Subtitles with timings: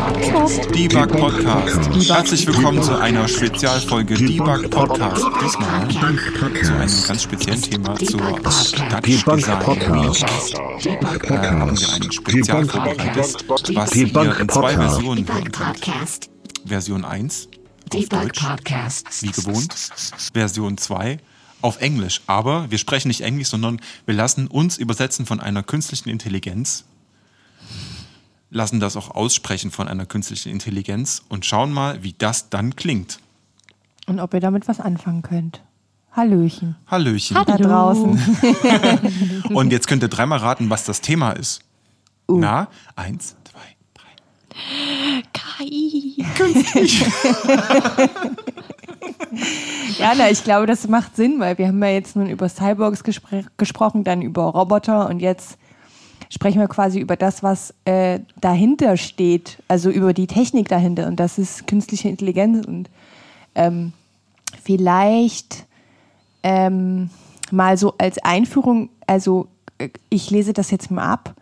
[0.00, 2.08] Debug Podcast.
[2.08, 5.26] Herzlich willkommen zu einer Spezialfolge Debug Podcast.
[5.42, 8.72] Diesmal zu einem ganz speziellen Thema zur Dutch
[9.04, 11.30] Design Week.
[11.30, 13.44] Äh, haben wir einen Spezial vorbereitet,
[13.74, 16.30] was ihr in zwei Versionen hören könnt.
[16.64, 17.48] Version 1
[17.94, 18.42] auf Deutsch,
[19.20, 19.74] wie gewohnt.
[20.32, 21.18] Version 2
[21.60, 22.22] auf Englisch.
[22.26, 26.84] Aber wir sprechen nicht Englisch, sondern wir lassen uns übersetzen von einer künstlichen Intelligenz
[28.50, 33.20] lassen das auch aussprechen von einer künstlichen Intelligenz und schauen mal, wie das dann klingt.
[34.06, 35.62] Und ob ihr damit was anfangen könnt.
[36.12, 36.74] Hallöchen.
[36.88, 37.36] Hallöchen.
[37.46, 38.20] Da draußen.
[39.54, 41.60] Und jetzt könnt ihr dreimal raten, was das Thema ist.
[42.28, 42.36] Uh.
[42.38, 43.60] Na, eins, zwei,
[43.94, 45.22] drei.
[45.32, 46.26] KI.
[49.98, 53.04] Ja, na, ich glaube, das macht Sinn, weil wir haben ja jetzt nun über Cyborgs
[53.04, 55.56] gespr gesprochen, dann über Roboter und jetzt
[56.30, 61.20] sprechen wir quasi über das, was äh, dahinter steht, also über die Technik dahinter und
[61.20, 62.88] das ist künstliche Intelligenz und
[63.54, 63.92] ähm,
[64.62, 65.66] vielleicht
[66.42, 67.10] ähm,
[67.50, 71.34] mal so als Einführung, also äh, ich lese das jetzt mal ab.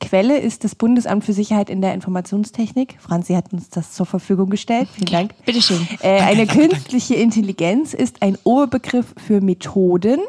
[0.00, 2.96] Quelle ist das Bundesamt für Sicherheit in der Informationstechnik.
[3.00, 4.88] Franzi hat uns das zur Verfügung gestellt.
[4.92, 5.34] Vielen Dank.
[5.44, 5.86] Bitteschön.
[6.00, 10.20] Äh, eine künstliche Intelligenz ist ein Oberbegriff für Methoden,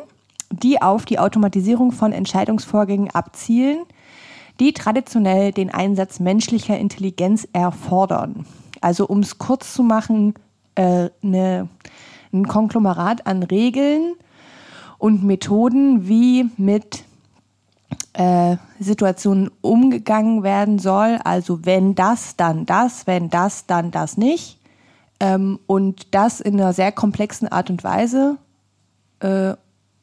[0.51, 3.85] die auf die Automatisierung von Entscheidungsvorgängen abzielen,
[4.59, 8.45] die traditionell den Einsatz menschlicher Intelligenz erfordern.
[8.81, 10.33] Also um es kurz zu machen,
[10.75, 11.69] äh, eine,
[12.33, 14.15] ein Konglomerat an Regeln
[14.97, 17.03] und Methoden, wie mit
[18.13, 21.19] äh, Situationen umgegangen werden soll.
[21.23, 24.59] Also wenn das, dann das, wenn das, dann das nicht.
[25.19, 28.37] Ähm, und das in einer sehr komplexen Art und Weise.
[29.19, 29.53] Äh,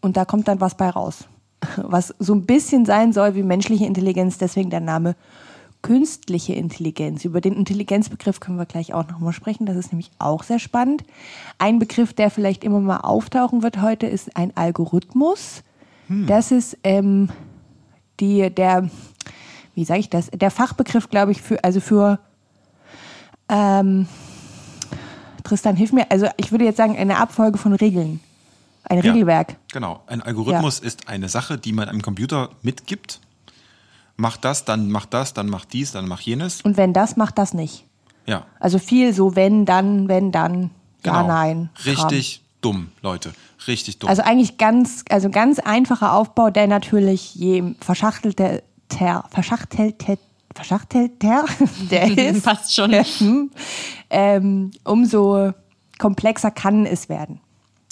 [0.01, 1.29] und da kommt dann was bei raus.
[1.77, 5.17] Was so ein bisschen sein soll wie menschliche Intelligenz, deswegen der Name
[5.83, 7.25] künstliche Intelligenz.
[7.25, 9.67] Über den Intelligenzbegriff können wir gleich auch nochmal sprechen.
[9.67, 11.05] Das ist nämlich auch sehr spannend.
[11.59, 15.63] Ein Begriff, der vielleicht immer mal auftauchen wird heute, ist ein Algorithmus.
[16.09, 17.31] Das ist ähm,
[18.21, 18.89] die, der,
[19.75, 22.21] wie sage ich das, der Fachbegriff, glaube ich, für, also für,
[23.49, 24.07] ähm,
[25.45, 28.21] Tristan, hilf mir, also ich würde jetzt sagen, eine Abfolge von Regeln.
[28.89, 29.13] Ein Ja.
[29.13, 29.57] Regelwerk.
[29.73, 30.03] Genau.
[30.07, 33.21] Ein Algorithmus ist eine Sache, die man einem Computer mitgibt.
[34.17, 36.63] Mach das, dann mach das, dann mach dies, dann mach jenes.
[36.63, 37.85] Und wenn das, macht das nicht.
[38.27, 38.47] Ja.
[38.61, 40.71] Also viel so, wenn, dann, wenn, dann,
[41.05, 41.27] ja, Genau.
[41.27, 41.71] nein.
[41.75, 41.93] Kram.
[42.07, 43.33] Richtig dumm, Leute.
[43.67, 44.09] Richtig dumm.
[44.09, 50.17] Also eigentlich ganz, also ganz einfacher Aufbau, der natürlich je verschachtelter, ter, verschachtelter,
[50.55, 51.45] verschachtelter
[51.91, 52.93] der ist, Passt schon.
[52.93, 53.51] Hm.
[54.11, 55.53] ähm, umso
[55.99, 57.41] komplexer kann es werden.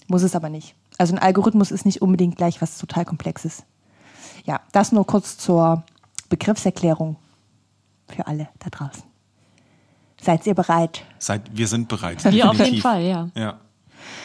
[0.07, 0.75] Muss es aber nicht.
[0.99, 3.65] Also ein Algorithmus ist nicht unbedingt gleich was total Komplexes.
[4.45, 5.83] Ja, das nur kurz zur
[6.29, 7.17] Begriffserklärung
[8.09, 9.03] für alle da draußen.
[10.21, 11.05] Seid ihr bereit?
[11.19, 12.25] Seid, wir sind bereit.
[12.25, 12.81] Wir auf jeden.
[12.81, 13.29] Fall, ja.
[13.35, 13.59] Ja.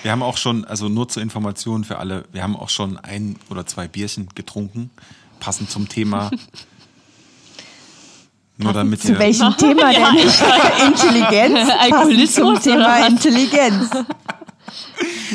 [0.01, 3.37] Wir haben auch schon, also nur zur Information für alle, wir haben auch schon ein
[3.49, 4.91] oder zwei Bierchen getrunken,
[5.39, 6.31] passend zum Thema.
[8.61, 10.87] Nur damit Zu welchem Thema Ja, denn?
[10.87, 11.53] Intelligenz?
[11.59, 13.07] Passend Alkoholismus zum Thema?
[13.07, 13.89] Intelligenz.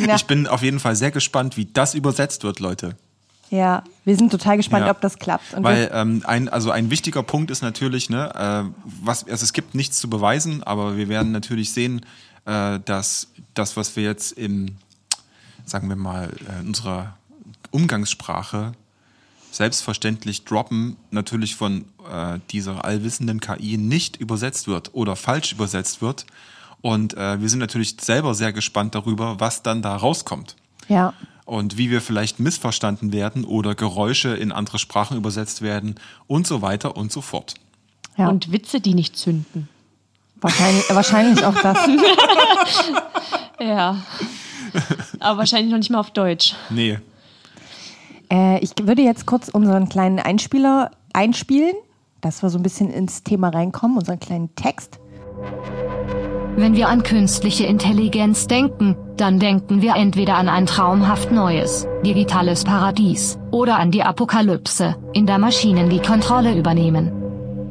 [0.07, 0.17] Ja.
[0.17, 2.97] ich bin auf jeden Fall sehr gespannt, wie das übersetzt wird, Leute.
[3.51, 4.91] ja, wir sind total gespannt, Ja.
[4.91, 5.55] ob das klappt.
[5.55, 9.53] Und Weil ähm, ein, also ein wichtiger Punkt ist natürlich, ne, äh, was, also es
[9.53, 12.05] gibt nichts zu beweisen, aber wir werden natürlich sehen,
[12.47, 14.77] äh, dass das, was wir jetzt im,
[15.65, 17.17] sagen wir mal, äh, in unserer
[17.71, 18.73] Umgangssprache
[19.53, 26.27] selbstverständlich droppen, natürlich von äh, dieser allwissenden KI nicht übersetzt wird oder falsch übersetzt wird.
[26.85, 30.55] Und äh, wir sind natürlich selber sehr gespannt darüber, was dann da rauskommt
[30.87, 31.15] ja,
[31.47, 35.95] und wie wir vielleicht missverstanden werden oder Geräusche in andere Sprachen übersetzt werden
[36.27, 37.55] und so weiter und so fort.
[38.19, 38.29] ja.
[38.29, 39.67] Und Witze, die nicht zünden.
[40.43, 41.79] wahrscheinlich, wahrscheinlich auch das.
[43.61, 43.97] Ja.
[45.21, 46.55] Aber wahrscheinlich noch nicht mal auf Deutsch.
[46.69, 46.99] Nee,
[48.31, 51.77] Äh, ich würde jetzt kurz unseren kleinen Einspieler einspielen,
[52.21, 54.99] dass wir so ein bisschen ins Thema reinkommen, unseren kleinen Text.
[56.57, 62.63] Wenn wir an künstliche Intelligenz denken, dann denken wir entweder an ein traumhaft neues, digitales
[62.63, 67.11] Paradies oder an die Apokalypse, in der Maschinen die Kontrolle übernehmen.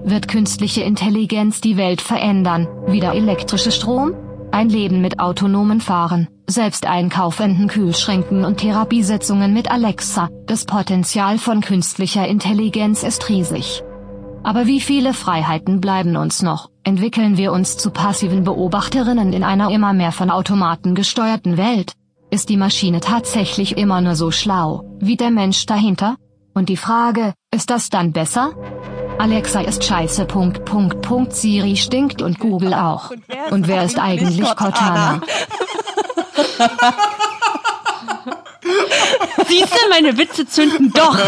[0.03, 4.15] Wird künstliche Intelligenz die Welt verändern, wie der elektrische Strom?
[4.51, 11.61] Ein Leben mit autonomen Fahren, selbst einkaufenden Kühlschränken und Therapiesitzungen mit Alexa, das Potenzial von
[11.61, 13.81] künstlicher Intelligenz ist riesig.
[14.43, 16.72] Aber wie viele Freiheiten bleiben uns noch?
[16.85, 21.93] Entwickeln wir uns zu passiven Beobachterinnen in einer immer mehr von Automaten gesteuerten Welt?
[22.29, 26.17] Ist die Maschine tatsächlich immer nur so schlau, wie der Mensch dahinter?
[26.53, 28.51] Und die Frage, ist das dann besser?
[29.17, 30.25] Alexa ist scheiße.
[30.25, 31.33] Punkt, Punkt, Punkt.
[31.33, 33.11] Siri stinkt und Google auch.
[33.51, 35.21] Und wer ist eigentlich Cortana?
[39.47, 41.17] Siehst du, meine Witze zünden doch.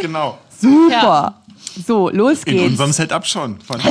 [0.00, 0.38] Genau.
[0.50, 0.90] Super.
[0.90, 1.34] Ja.
[1.86, 2.70] So, los In geht's.
[2.70, 3.60] unserem Setup schon.
[3.60, 3.80] Von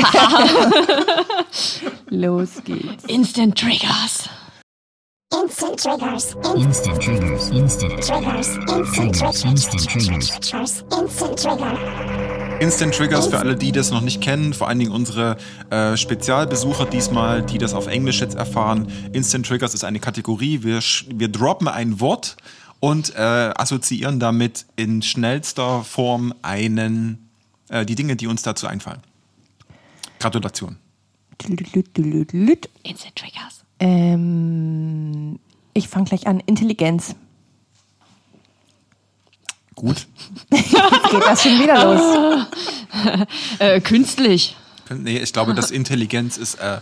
[2.09, 3.03] Los geht's.
[3.07, 4.29] Instant Triggers.
[5.33, 6.35] Instant triggers.
[6.55, 8.49] Instant triggers, instant Triggers.
[8.49, 9.43] Instant triggers.
[9.45, 10.29] instant triggers.
[10.39, 10.83] Triggers.
[10.99, 12.59] Instant trigger.
[12.59, 15.37] Instant Triggers für alle, die das noch nicht kennen, vor allen Dingen unsere
[15.71, 18.87] äh, Spezialbesucher diesmal, die das auf Englisch jetzt erfahren.
[19.11, 20.61] Instant Triggers ist eine Kategorie.
[20.61, 22.37] Wir, wir droppen ein Wort
[22.79, 27.22] und äh, assoziieren damit in schnellster Form einen,
[27.73, 29.01] äh, die Dinge, die uns dazu einfallen.
[30.19, 30.77] Gratulation.
[32.83, 33.63] Instant Triggers.
[33.79, 35.39] Ähm,
[35.73, 36.39] ich fange gleich an.
[36.41, 37.15] Intelligenz.
[39.73, 40.07] Gut.
[40.51, 42.47] Geht das schon wieder los?
[43.57, 44.55] Äh, künstlich.
[44.95, 46.79] Nee, ich glaube, das Intelligenz ist, äh,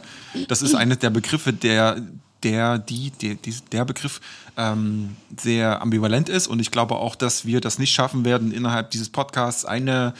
[0.49, 2.01] das ist eines der Begriffe, der,
[2.43, 4.19] der, die, der, die, der Begriff
[4.57, 6.47] ähm, sehr ambivalent ist.
[6.47, 10.13] Und ich glaube auch, dass wir das nicht schaffen werden, innerhalb dieses Podcasts eine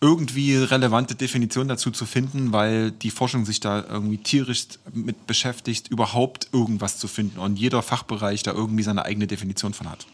[0.00, 5.88] irgendwie relevante Definition dazu zu finden, weil die Forschung sich da irgendwie tierisch mit beschäftigt,
[5.88, 10.06] überhaupt irgendwas zu finden und jeder Fachbereich da irgendwie seine eigene Definition von hat.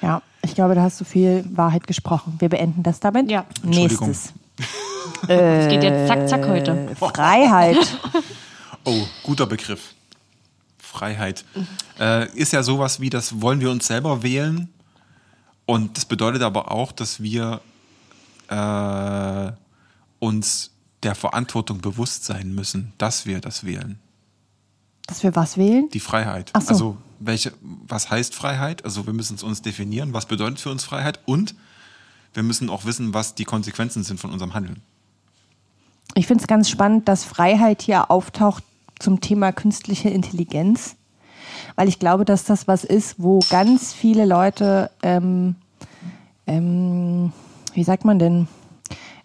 [0.00, 2.36] Ja, ich glaube, da hast du viel Wahrheit gesprochen.
[2.38, 3.30] Wir beenden das damit.
[3.30, 3.44] Ja.
[3.62, 4.08] Entschuldigung.
[4.08, 4.32] Nächstes.
[5.28, 6.94] Es geht jetzt zack, zack heute.
[6.96, 7.76] Freiheit.
[8.86, 9.94] Oh, guter Begriff.
[10.78, 11.44] Freiheit.
[11.98, 14.70] Äh, ist ja sowas wie, das wollen wir uns selber wählen.
[15.66, 17.60] Und das bedeutet aber auch, dass wir
[18.50, 19.52] äh,
[20.18, 23.98] uns der Verantwortung bewusst sein müssen, dass wir das wählen.
[25.06, 25.88] Dass wir was wählen?
[25.90, 26.50] Die Freiheit.
[26.52, 26.68] Ach so.
[26.68, 28.84] Also, welche, was heißt Freiheit?
[28.84, 31.54] Also, wir müssen es uns definieren, was bedeutet für uns Freiheit und
[32.34, 34.82] wir müssen auch wissen, was die Konsequenzen sind von unserem Handeln.
[36.14, 38.64] Ich finde es ganz spannend, dass Freiheit hier auftaucht
[38.98, 40.96] zum Thema künstliche Intelligenz,
[41.76, 45.56] weil ich glaube, dass das was ist, wo ganz viele Leute, ähm,
[46.46, 47.32] ähm,
[47.74, 48.48] wie sagt man denn,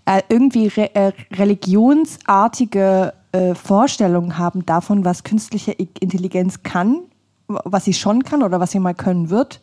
[0.05, 7.01] äh, irgendwie re äh, religionsartige äh, Vorstellungen haben davon, was künstliche Intelligenz kann,
[7.47, 9.61] was sie schon kann oder was sie mal können wird.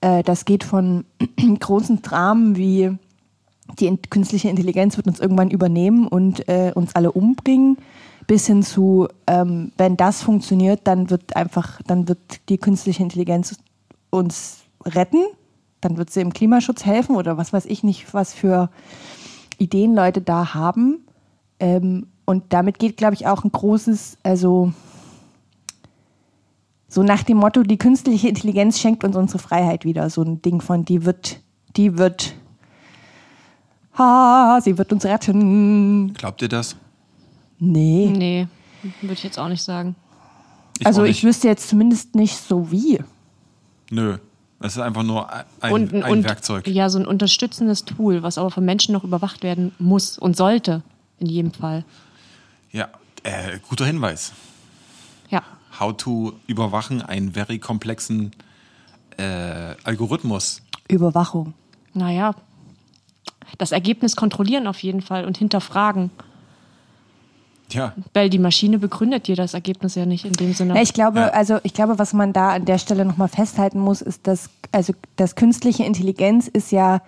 [0.00, 1.04] Äh, das geht von
[1.60, 2.98] großen Dramen wie
[3.78, 7.78] die in- künstliche Intelligenz wird uns irgendwann übernehmen und äh, uns alle umbringen,
[8.26, 12.18] bis hin zu, ähm, wenn das funktioniert, dann wird einfach, dann wird
[12.48, 13.56] die künstliche Intelligenz
[14.10, 15.24] uns retten,
[15.84, 18.70] dann wird sie im Klimaschutz helfen oder was weiß ich nicht, was für
[19.58, 21.00] Ideen Leute da haben.
[21.60, 24.72] Ähm, und damit geht, glaube ich, auch ein großes, also
[26.88, 30.08] so nach dem Motto, die künstliche Intelligenz schenkt uns unsere Freiheit wieder.
[30.10, 31.40] So ein Ding von, die wird,
[31.76, 32.34] die wird
[33.96, 36.12] Ha, sie wird uns retten.
[36.14, 36.76] Glaubt ihr das?
[37.58, 38.12] Nee.
[38.14, 38.48] Nee,
[39.00, 39.94] würde ich jetzt auch nicht sagen.
[40.80, 42.98] Ich also ich wüsste jetzt zumindest nicht so wie.
[43.90, 44.18] Nö.
[44.60, 45.28] Es ist einfach nur
[45.60, 46.66] ein, und, ein und, Werkzeug.
[46.66, 50.82] Ja, so ein unterstützendes Tool, was aber von Menschen noch überwacht werden muss und sollte.
[51.18, 51.84] In jedem Fall.
[52.72, 52.88] Ja,
[53.22, 54.32] äh, guter Hinweis.
[55.30, 55.42] Ja.
[55.78, 58.32] How to überwachen einen very komplexen
[59.16, 60.62] äh, Algorithmus.
[60.88, 61.54] Überwachung.
[61.92, 62.34] Naja.
[63.58, 66.10] Das Ergebnis kontrollieren auf jeden Fall und hinterfragen.
[67.72, 70.74] Ja, Weil die Maschine begründet dir das Ergebnis ja nicht in dem Sinne.
[70.76, 71.28] Ja, ich glaube, Ja.
[71.28, 74.92] also ich glaube, was man da an der Stelle nochmal festhalten muss, ist, dass also
[75.16, 77.00] das künstliche Intelligenz ist ja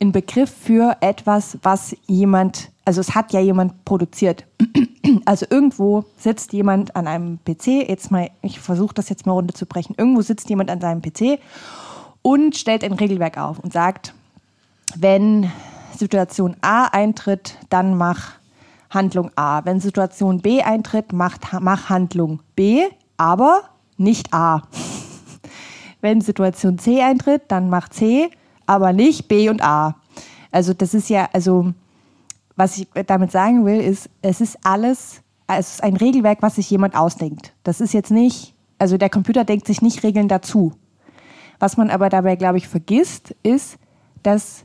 [0.00, 4.44] ein Begriff für etwas, was jemand, also es hat ja jemand produziert.
[5.24, 9.96] Also irgendwo sitzt jemand an einem PC, jetzt mal, ich versuche das jetzt mal runterzubrechen,
[9.98, 11.38] irgendwo sitzt jemand an seinem PC
[12.22, 14.14] und stellt ein Regelwerk auf und sagt,
[14.96, 15.50] wenn
[15.96, 18.32] Situation A eintritt, dann mach
[18.92, 19.64] Handlung A.
[19.64, 22.84] Wenn Situation B eintritt, mach, mach Handlung B,
[23.16, 23.62] aber
[23.96, 24.62] nicht A.
[26.00, 28.30] Wenn Situation C eintritt, dann mach C,
[28.66, 29.96] aber nicht B und A.
[30.50, 31.72] Also das ist ja, also
[32.56, 36.68] was ich damit sagen will, ist, es ist alles, es ist ein Regelwerk, was sich
[36.70, 37.54] jemand ausdenkt.
[37.62, 40.72] Das ist jetzt nicht, also der Computer denkt sich nicht Regeln dazu.
[41.58, 43.78] Was man aber dabei, glaube ich, vergisst, ist,
[44.22, 44.64] dass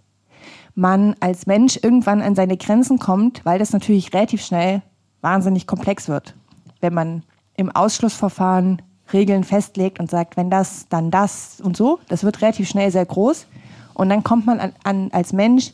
[0.78, 4.84] man als Mensch irgendwann an seine Grenzen kommt, weil das natürlich relativ schnell
[5.22, 6.36] wahnsinnig komplex wird.
[6.82, 7.24] Wenn man
[7.56, 12.70] im Ausschlussverfahren Regeln festlegt und sagt, wenn das, dann das und so, das wird relativ
[12.70, 13.48] schnell sehr groß.
[13.96, 15.72] Und dann kommt man an, an, als Mensch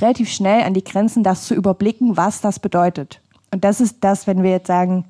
[0.00, 3.20] relativ schnell an die Grenzen, das zu überblicken, was das bedeutet.
[3.50, 5.04] Und das ist das, wenn wir jetzt sagen,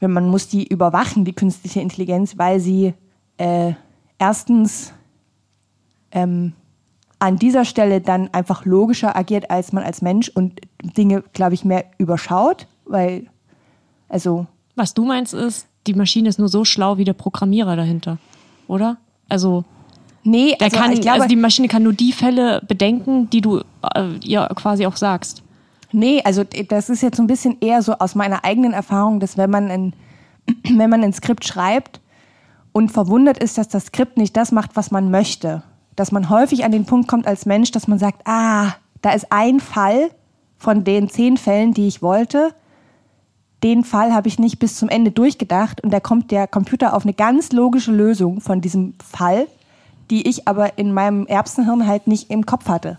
[0.00, 2.94] wenn man muss die überwachen, die künstliche Intelligenz, weil sie
[3.36, 3.74] äh,
[4.18, 4.94] erstens
[6.12, 6.54] ähm,
[7.18, 11.64] an dieser Stelle dann einfach logischer agiert als man als Mensch und Dinge, glaube ich,
[11.64, 13.26] mehr überschaut, weil,
[14.08, 18.18] also, Was du meinst ist, die Maschine ist nur so schlau wie der Programmierer dahinter,
[18.68, 18.98] oder?
[19.28, 19.64] Also,
[20.24, 23.60] nee, also, kann, glaube, also die Maschine kann nur die Fälle bedenken, die du
[23.94, 25.42] äh, ihr quasi auch sagst.
[25.92, 29.38] Nee, also das ist jetzt so ein bisschen eher so aus meiner eigenen Erfahrung, dass
[29.38, 29.94] wenn man ein,
[30.76, 32.00] wenn man ein Skript schreibt
[32.72, 35.62] und verwundert ist, dass das Skript nicht das macht, was man möchte,
[35.96, 39.32] dass man häufig an den Punkt kommt als Mensch, dass man sagt, ah, da ist
[39.32, 40.10] ein Fall
[40.58, 42.54] von den zehn Fällen, die ich wollte,
[43.62, 47.04] den Fall habe ich nicht bis zum Ende durchgedacht und da kommt der Computer auf
[47.04, 49.48] eine ganz logische Lösung von diesem Fall,
[50.10, 52.98] die ich aber in meinem Erbsenhirn halt nicht im Kopf hatte.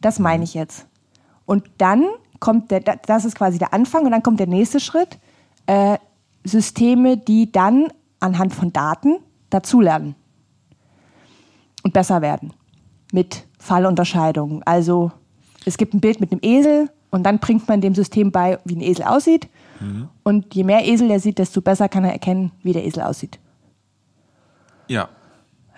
[0.00, 0.86] Das meine ich jetzt.
[1.46, 2.04] Und dann
[2.40, 5.18] kommt der, das ist quasi der Anfang und dann kommt der nächste Schritt,
[5.66, 5.96] äh,
[6.44, 7.88] Systeme, die dann
[8.20, 9.16] anhand von Daten
[9.50, 10.14] dazulernen
[11.82, 12.52] und besser werden
[13.12, 14.62] mit Fallunterscheidungen.
[14.64, 15.12] Also
[15.64, 18.76] es gibt ein Bild mit einem Esel und dann bringt man dem System bei, wie
[18.76, 19.48] ein Esel aussieht.
[20.24, 23.38] Und je mehr Esel er sieht, desto besser kann er erkennen, wie der Esel aussieht.
[24.88, 25.08] Ja.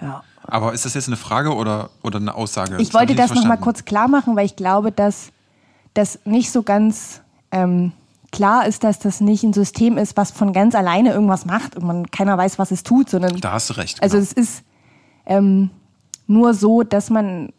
[0.00, 0.22] Ja.
[0.44, 2.80] Aber ist das jetzt eine Frage oder, oder eine Aussage?
[2.80, 5.32] Ich wollte hab das nochmal kurz klar machen, weil ich glaube, dass
[5.92, 7.92] das nicht so ganz ähm,
[8.32, 11.84] klar ist, dass das nicht ein System ist, was von ganz alleine irgendwas macht und
[11.84, 14.02] man keiner weiß, was es tut, sondern Da hast du recht.
[14.02, 14.24] also genau.
[14.30, 14.64] es ist
[15.26, 15.70] ähm,
[16.30, 17.52] nur so, dass man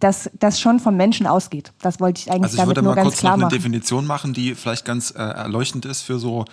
[0.00, 1.72] dass das schon vom Menschen ausgeht.
[1.80, 3.48] Das wollte ich eigentlich Also ich damit würde mal kurz noch eine.
[3.48, 6.44] Definition machen, die vielleicht ganz äh, erleuchtend ist für so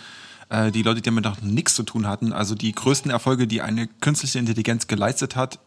[0.49, 2.31] äh, die Leute, die damit noch nichts zu tun hatten.
[2.31, 5.59] Also die größten Erfolge, die eine künstliche Intelligenz geleistet hat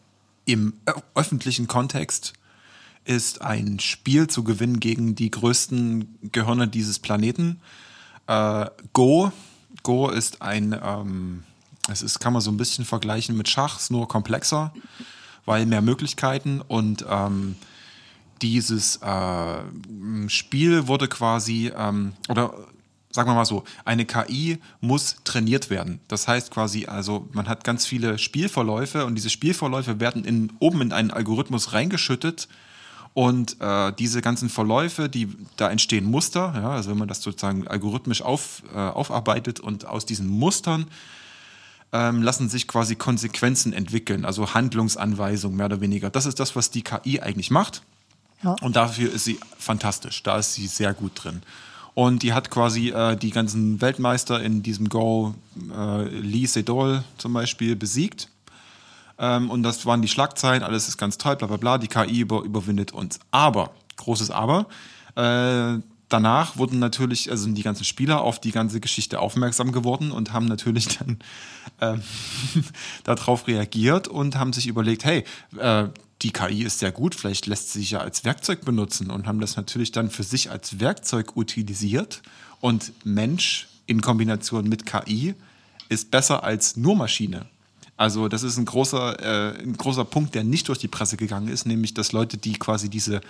[0.45, 0.73] im
[1.13, 2.33] öffentlichen Kontext,
[3.03, 7.59] ist ein Spiel zu gewinnen gegen die größten Gehirne dieses Planeten.
[8.27, 9.31] Äh, Go.
[9.83, 11.43] Go ist ein, ähm,
[11.87, 14.73] es ist, kann man so ein bisschen vergleichen mit Schach, ist nur komplexer,
[15.45, 17.55] weil mehr Möglichkeiten und ähm,
[18.41, 22.53] dieses äh, Spiel wurde quasi, ähm, oder
[23.11, 26.01] sagen wir mal so, eine KI muss trainiert werden.
[26.07, 30.81] Das heißt quasi, also man hat ganz viele Spielverläufe und diese Spielverläufe werden in, oben
[30.81, 32.49] in einen Algorithmus reingeschüttet
[33.13, 37.65] und äh, diese ganzen Verläufe, die da entstehen Muster, ja, also wenn man das sozusagen
[37.65, 40.87] algorithmisch auf, äh, aufarbeitet und aus diesen Mustern
[41.95, 46.09] ähm, lassen sich quasi Konsequenzen entwickeln, also Handlungsanweisungen mehr oder weniger.
[46.09, 47.83] Das ist das, was die KI eigentlich macht.
[48.43, 48.55] Ja.
[48.61, 50.21] Und dafür ist sie fantastisch.
[50.23, 51.41] Da ist sie sehr gut drin.
[51.93, 55.35] Und die hat quasi äh, die ganzen Weltmeister in diesem Go,
[55.73, 58.29] äh, Lee Sedol zum Beispiel, besiegt.
[59.17, 61.77] Ähm, und das waren die Schlagzeilen, alles ist ganz toll, bla bla bla.
[61.77, 63.19] Die KI über, überwindet uns.
[63.31, 64.67] Aber, großes Aber,
[65.15, 70.33] äh, danach wurden natürlich, also die ganzen Spieler auf die ganze Geschichte aufmerksam geworden und
[70.33, 71.19] haben natürlich dann
[71.81, 72.01] ähm,
[73.03, 75.23] darauf reagiert und haben sich überlegt, hey,
[75.57, 75.87] äh,
[76.21, 79.41] die KI ist sehr gut, vielleicht lässt sie sich ja als Werkzeug benutzen und haben
[79.41, 82.21] das natürlich dann für sich als Werkzeug utilisiert
[82.61, 85.35] und Mensch in Kombination mit KI
[85.89, 87.45] ist besser als nur Maschine.
[87.97, 91.47] Also das ist ein großer, äh, ein großer Punkt, der nicht durch die Presse gegangen
[91.47, 93.21] ist, nämlich dass Leute, die quasi diese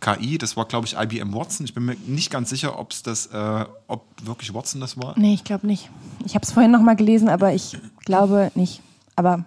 [0.00, 3.02] KI, das war glaube ich IBM Watson, ich bin mir nicht ganz sicher, ob es
[3.02, 5.18] das, äh, ob wirklich Watson das war.
[5.18, 5.90] Nee, ich glaube nicht.
[6.24, 8.80] Ich habe es vorhin noch mal gelesen, aber ich glaube nicht.
[9.16, 9.44] Aber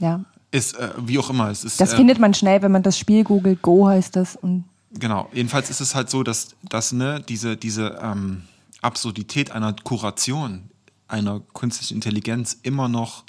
[0.00, 2.82] ja, Ist äh, wie auch immer, es ist das äh, findet man schnell, wenn man
[2.82, 3.62] das Spiel googelt.
[3.62, 4.36] Go heißt das.
[4.36, 8.42] Und Genau, jedenfalls ist es halt so, dass, dass ne, diese, diese ähm,
[8.82, 10.68] Absurdität einer Kuration,
[11.08, 13.24] einer künstlichen Intelligenz immer noch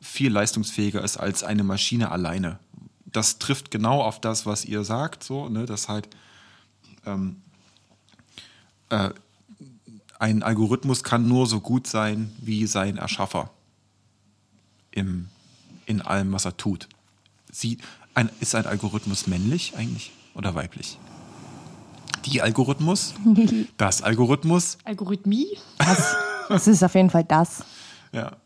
[0.00, 2.58] viel leistungsfähiger ist als eine Maschine alleine.
[3.12, 6.08] Das trifft genau auf das, was ihr sagt, so, ne, dass halt
[7.06, 7.36] ähm,
[8.90, 9.10] äh,
[10.18, 13.50] ein Algorithmus kann nur so gut sein wie sein Erschaffer
[14.90, 15.28] im,
[15.86, 16.88] in allem, was er tut.
[17.50, 17.78] Sie,
[18.14, 20.98] ein, ist ein Algorithmus männlich eigentlich oder weiblich?
[22.26, 23.14] Die Algorithmus?
[23.76, 24.76] Das Algorithmus?
[24.84, 25.56] Algorithmie?
[25.78, 26.16] das,
[26.48, 27.64] das ist auf jeden Fall das.
[28.12, 28.36] Ja.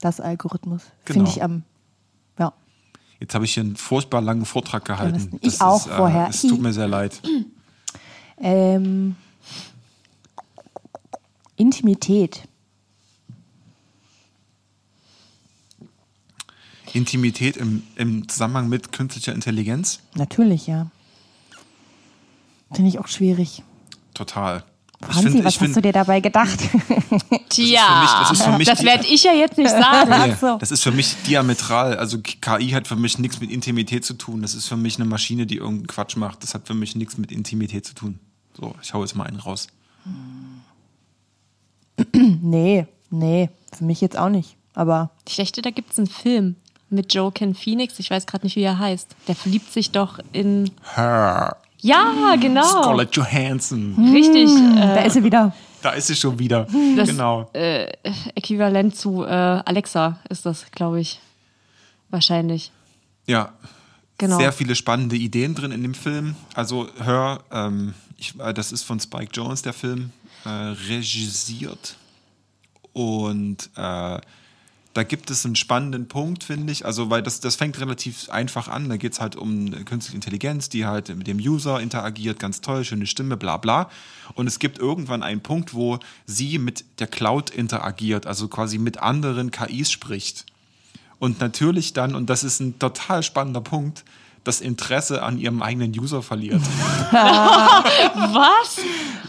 [0.00, 0.82] Das Algorithmus.
[1.04, 1.18] Genau.
[1.18, 1.62] Finde ich am.
[3.20, 5.38] Jetzt habe ich hier einen furchtbar langen Vortrag gehalten.
[5.42, 6.28] das- ich auch vorher.
[6.28, 7.20] Es tut mir sehr leid.
[8.36, 9.14] Ähm,
[11.54, 12.42] Intimität.
[16.92, 20.00] Intimität im, im Zusammenhang mit künstlicher Intelligenz?
[20.14, 20.90] Natürlich, ja.
[22.72, 23.62] Finde ich auch schwierig.
[24.14, 24.64] Total.
[25.08, 26.58] Franzi, was hast du dir dabei gedacht?
[27.48, 30.36] Tja, das ist für mich das die- werde ich ja jetzt nicht sagen.
[30.40, 30.56] So.
[30.58, 31.96] Das ist für mich diametral.
[31.96, 34.42] Also KI hat für mich nichts mit Intimität zu tun.
[34.42, 36.42] Das ist für mich eine Maschine, die irgendeinen Quatsch macht.
[36.42, 38.18] Das hat für mich nichts mit Intimität zu tun.
[38.58, 39.68] So, ich hau jetzt mal einen raus.
[42.12, 44.56] nee, nee, für mich jetzt auch nicht.
[44.74, 46.56] Aber Ich dachte, da gibt es einen Film
[46.90, 47.98] mit Joaquin Phoenix.
[47.98, 49.14] Ich weiß gerade nicht, wie er heißt.
[49.28, 50.70] Der verliebt sich doch in.
[50.94, 51.56] Her.
[51.84, 52.64] Ja, genau.
[52.82, 53.94] Scarlett Johansson.
[54.12, 54.48] Richtig.
[54.74, 55.52] Da Äh, ist sie wieder.
[55.82, 56.66] Da ist sie schon wieder.
[56.96, 57.50] Das- genau.
[58.34, 61.20] äquivalent zu äh, Alexa ist das, glaube ich.
[62.10, 62.72] Wahrscheinlich.
[63.26, 63.52] Ja.
[64.16, 64.38] Genau.
[64.38, 66.36] Sehr viele spannende Ideen drin in dem Film.
[66.54, 70.10] Also Hör, ähm, ich, äh, das ist von Spike Jones, der Film,
[70.46, 70.48] äh,
[70.88, 71.96] regisiert.
[72.94, 74.18] Und äh,
[74.94, 76.86] da gibt es einen spannenden Punkt, finde ich.
[76.86, 78.88] Also, weil das, das fängt relativ einfach an.
[78.88, 82.84] Da geht es halt um künstliche Intelligenz, die halt mit dem User interagiert, ganz toll,
[82.84, 83.90] schöne Stimme, bla bla.
[84.34, 89.02] Und es gibt irgendwann einen Punkt, wo sie mit der Cloud interagiert, also quasi mit
[89.02, 90.46] anderen KIs spricht.
[91.18, 94.04] Und natürlich dann, und das ist ein total spannender Punkt,
[94.44, 96.60] das Interesse an ihrem eigenen User verliert.
[97.10, 98.78] Was?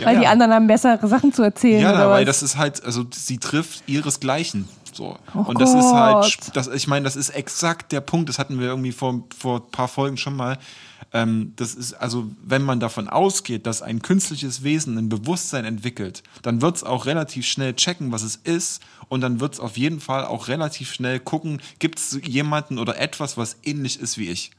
[0.03, 1.81] weil die anderen haben bessere Sachen zu erzählen.
[1.81, 2.41] Ja, oder weil was?
[2.41, 4.67] das ist halt, also sie trifft ihresgleichen.
[4.95, 5.17] So.
[5.33, 6.55] Oh und das ist halt, Gott.
[6.55, 9.71] das, ich meine, das ist exakt der Punkt, das hatten wir irgendwie vor, vor ein
[9.71, 10.57] paar Folgen schon mal.
[11.11, 16.23] Ähm, das ist, also, wenn man davon ausgeht, dass ein künstliches Wesen ein Bewusstsein entwickelt,
[16.43, 18.81] dann wird es auch relativ schnell checken, was es ist.
[19.09, 22.99] Und dann wird es auf jeden Fall auch relativ schnell gucken, gibt es jemanden oder
[22.99, 24.51] etwas, was ähnlich ist wie ich.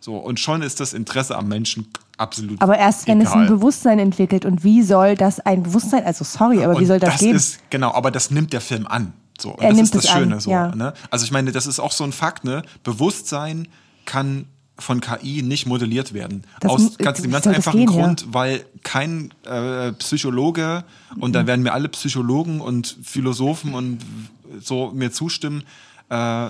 [0.00, 2.60] So, und schon ist das Interesse am Menschen absolut.
[2.60, 3.56] Aber erst wenn es ein egal.
[3.56, 4.44] Bewusstsein entwickelt.
[4.44, 7.36] Und wie soll das ein Bewusstsein, also sorry, aber wie Und soll das, gehen?
[7.36, 9.12] Ist, genau, aber das nimmt der Film an.
[9.40, 10.40] So, Er das nimmt ist das an, Schöne.
[10.40, 10.74] so, ja.
[10.74, 10.92] ne?
[11.10, 12.62] Also ich meine, das ist auch so ein Fakt, ne?
[12.84, 13.68] Bewusstsein
[14.04, 14.46] kann
[14.78, 16.44] von KI nicht modelliert werden.
[16.60, 18.04] Das Aus ganz, dem ganz einfachen gehen, ja?
[18.06, 20.84] Grund, weil kein äh, Psychologe,
[21.18, 21.32] und Mhm.
[21.32, 23.98] da werden mir alle Psychologen und Philosophen und
[24.60, 25.62] so mir zustimmen,
[26.08, 26.48] äh,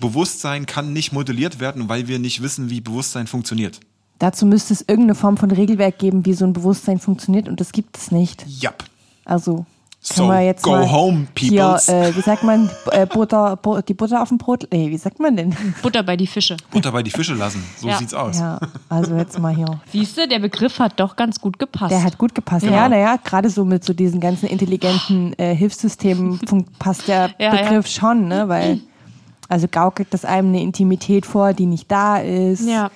[0.00, 3.80] Bewusstsein kann nicht modelliert werden, weil wir nicht wissen, wie Bewusstsein funktioniert.
[4.18, 7.48] Dazu müsste es irgendeine Form von Regelwerk geben, wie so ein Bewusstsein funktioniert.
[7.48, 8.44] Und das gibt es nicht.
[8.62, 8.84] Yep.
[9.24, 9.66] Also
[10.04, 11.88] So, wir jetzt go mal home, hier, peoples.
[11.88, 15.20] äh, wie sagt man, äh, Butter, Bu- die Butter auf dem Brot, nee, wie sagt
[15.20, 15.54] man denn?
[15.80, 16.56] Butter bei die Fische.
[16.72, 17.62] Butter bei die Fische lassen.
[17.78, 17.96] So Ja.
[17.98, 18.36] sieht's aus.
[18.40, 19.80] Ja, also jetzt mal hier.
[19.92, 21.92] Siehst du, der Begriff hat doch ganz gut gepasst.
[21.92, 22.66] Der hat gut gepasst.
[22.66, 22.72] Ja.
[22.72, 26.40] Ja, naja, gerade so mit so diesen ganzen intelligenten äh, Hilfssystemen
[26.80, 28.48] passt der Ja, Begriff schon, ne?
[28.48, 28.80] Weil,
[29.48, 32.66] also gaukelt das einem eine Intimität vor, die nicht da ist.
[32.68, 32.90] ja.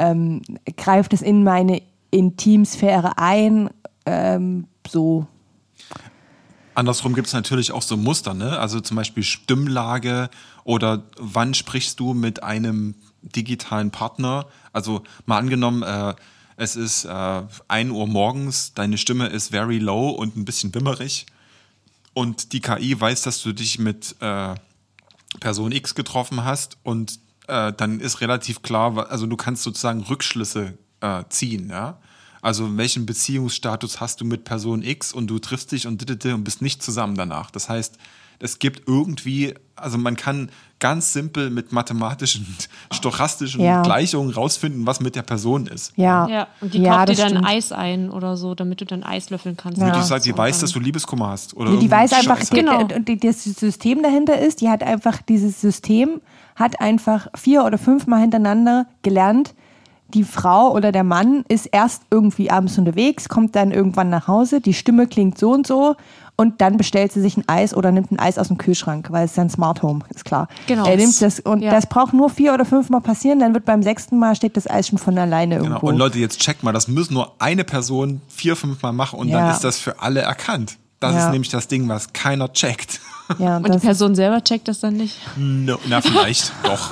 [0.00, 0.40] Ähm,
[0.78, 3.68] greift es in meine Intimsphäre ein.
[4.06, 5.26] Ähm, so.
[6.78, 8.56] Andersrum gibt es natürlich auch so Muster, ne?
[8.56, 10.30] Also zum Beispiel Stimmlage
[10.62, 14.46] oder wann sprichst du mit einem digitalen Partner?
[14.72, 16.14] Also mal angenommen, äh,
[16.56, 21.26] es ist äh, 1 Uhr morgens, deine Stimme ist very low und ein bisschen wimmerig
[22.14, 24.54] und die KI weiß, dass du dich mit äh,
[25.40, 30.78] Person X getroffen hast und äh, dann ist relativ klar, also du kannst sozusagen Rückschlüsse
[31.00, 31.98] äh, ziehen, ja.
[32.42, 36.62] Also welchen Beziehungsstatus hast du mit Person X und du triffst dich und und bist
[36.62, 37.50] nicht zusammen danach.
[37.50, 37.98] Das heißt,
[38.40, 42.46] es gibt irgendwie, also man kann ganz simpel mit mathematischen,
[42.92, 43.82] stochastischen Ja.
[43.82, 45.92] Gleichungen rausfinden, was mit der Person ist.
[45.96, 46.28] Ja.
[46.28, 47.46] Ja, und die ja, kauft dir dann stimmt.
[47.48, 49.80] Eis ein oder so, damit du dann Eis löffeln kannst.
[49.80, 49.90] Ja.
[49.90, 51.56] Die sagt, die So, weiß, dass du Liebeskummer hast.
[51.56, 52.50] Oder die weiß einfach, Scheiß.
[52.50, 52.80] die, Genau.
[52.82, 56.20] und die, das System dahinter ist, die hat einfach, dieses System
[56.54, 59.54] hat einfach vier oder fünfmal hintereinander gelernt,
[60.14, 64.60] die Frau oder der Mann ist erst irgendwie abends unterwegs, kommt dann irgendwann nach Hause,
[64.60, 65.96] die Stimme klingt so und so
[66.36, 69.24] und dann bestellt sie sich ein Eis oder nimmt ein Eis aus dem Kühlschrank, weil
[69.26, 70.48] es ist ein Smart Home, ist klar.
[70.66, 70.86] Genau.
[70.86, 71.72] Er nimmt das und Ja.
[71.72, 74.88] das braucht nur vier oder fünfmal passieren, dann wird beim sechsten Mal steht das Eis
[74.88, 75.68] schon von alleine Genau.
[75.68, 75.88] irgendwo.
[75.88, 79.30] Und Leute, jetzt checkt mal, das müssen nur eine Person vier, fünf Mal machen und
[79.30, 79.50] dann Ja.
[79.50, 80.78] ist das für alle erkannt.
[81.00, 81.26] Das Ja.
[81.26, 83.00] ist nämlich das Ding, was keiner checkt.
[83.38, 85.16] Ja, Und die das, Person selber checkt das dann nicht.
[85.36, 86.90] No, na, vielleicht doch.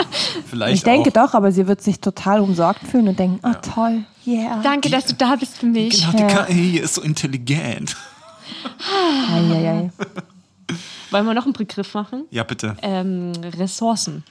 [0.49, 1.29] Vielleicht ich denke auch.
[1.29, 4.61] doch, aber sie wird sich total umsorgt fühlen und denken, ah toll, yeah.
[4.62, 6.01] Danke, dass du da bist für mich.
[6.01, 6.44] Genau, die Ja.
[6.44, 7.96] KI ist so intelligent.
[9.33, 9.90] Eieiei.
[11.11, 12.25] Wollen wir noch einen Begriff machen?
[12.31, 12.77] Ja, bitte.
[12.83, 14.25] Ähm, Ressourcen.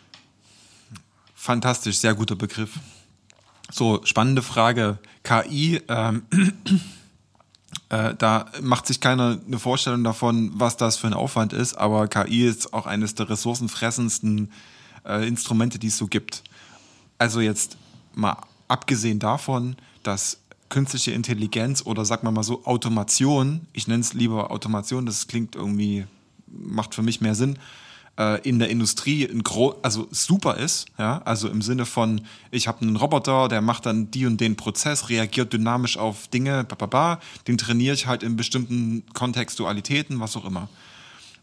[1.34, 2.72] Fantastisch, sehr guter Begriff.
[3.72, 4.98] So, spannende Frage.
[5.24, 6.24] KI, ähm,
[7.96, 12.08] äh, da macht sich keiner eine Vorstellung davon, was das für ein Aufwand ist, aber
[12.08, 14.52] KI ist auch eines der ressourcenfressendsten
[15.06, 16.44] äh, Instrumente, die es so gibt.
[17.18, 17.78] Also jetzt
[18.14, 24.14] mal abgesehen davon, dass künstliche Intelligenz oder sag mal mal so Automation, ich nenne es
[24.14, 26.06] lieber Automation, das klingt irgendwie,
[26.48, 27.58] macht für mich mehr Sinn,
[28.18, 32.68] äh, in der Industrie ein gro also super ist, ja, also im Sinne von, ich
[32.68, 37.20] habe einen Roboter, der macht dann die und den Prozess, reagiert dynamisch auf Dinge, bababa,
[37.48, 40.70] den trainiere ich halt in bestimmten Kontextualitäten, was auch immer.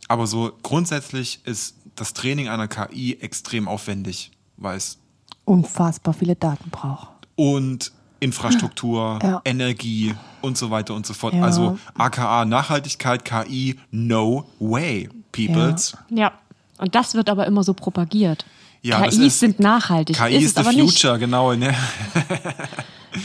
[0.08, 4.98] Aber so grundsätzlich ist das Training einer KI extrem aufwendig, weil es
[5.44, 7.08] Unfassbar viele Daten braucht.
[7.36, 9.40] und Infrastruktur, Ja.
[9.44, 11.34] Energie und so weiter und so fort.
[11.34, 11.42] Ja.
[11.42, 15.96] Also aka Nachhaltigkeit, KI, no way, peoples.
[16.08, 16.32] Ja.
[16.82, 18.44] Und das wird aber immer so propagiert.
[18.82, 20.16] Ja, KIs ist- sind nachhaltig.
[20.16, 20.82] KI ist is es the aber nicht.
[21.00, 21.54] future, genau.
[21.54, 21.72] Ne?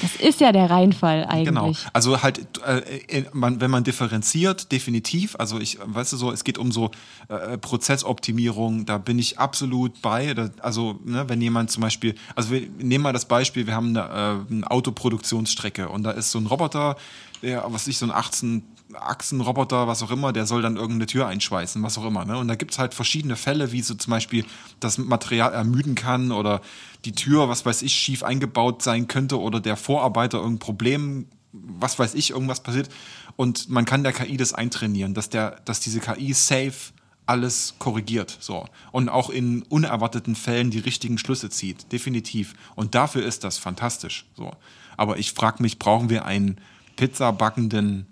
[0.01, 1.45] Das ist ja der Reinfall eigentlich.
[1.45, 1.71] Genau.
[1.93, 5.35] Also halt, äh, äh, man, wenn man differenziert, definitiv.
[5.39, 6.91] Also ich, weißt du so, es geht um so
[7.29, 8.85] äh, Prozessoptimierung.
[8.85, 10.33] Da bin ich absolut bei.
[10.35, 13.97] Da, also ne, wenn jemand zum Beispiel, also wir nehmen mal das Beispiel, wir haben
[13.97, 16.97] eine, äh, eine Autoproduktionsstrecke und da ist so ein Roboter,
[17.41, 21.27] der, was ich so ein 18 Achsenroboter, was auch immer, der soll dann irgendeine Tür
[21.27, 22.25] einschweißen, was auch immer.
[22.25, 22.37] Ne?
[22.37, 24.45] Und da gibt es halt verschiedene Fälle, wie so zum Beispiel
[24.79, 26.61] das Material ermüden kann oder
[27.05, 31.99] die Tür, was weiß ich, schief eingebaut sein könnte oder der Vorarbeiter irgendein Problem, was
[31.99, 32.89] weiß ich, irgendwas passiert.
[33.35, 36.93] Und man kann der KI das eintrainieren, dass, der, dass diese KI safe
[37.25, 38.37] alles korrigiert.
[38.39, 38.65] So.
[38.91, 41.91] Und auch in unerwarteten Fällen die richtigen Schlüsse zieht.
[41.91, 42.53] Definitiv.
[42.75, 44.25] Und dafür ist das fantastisch.
[44.35, 44.51] So.
[44.95, 46.59] Aber ich frage mich, brauchen wir einen
[46.95, 48.07] pizzabackenden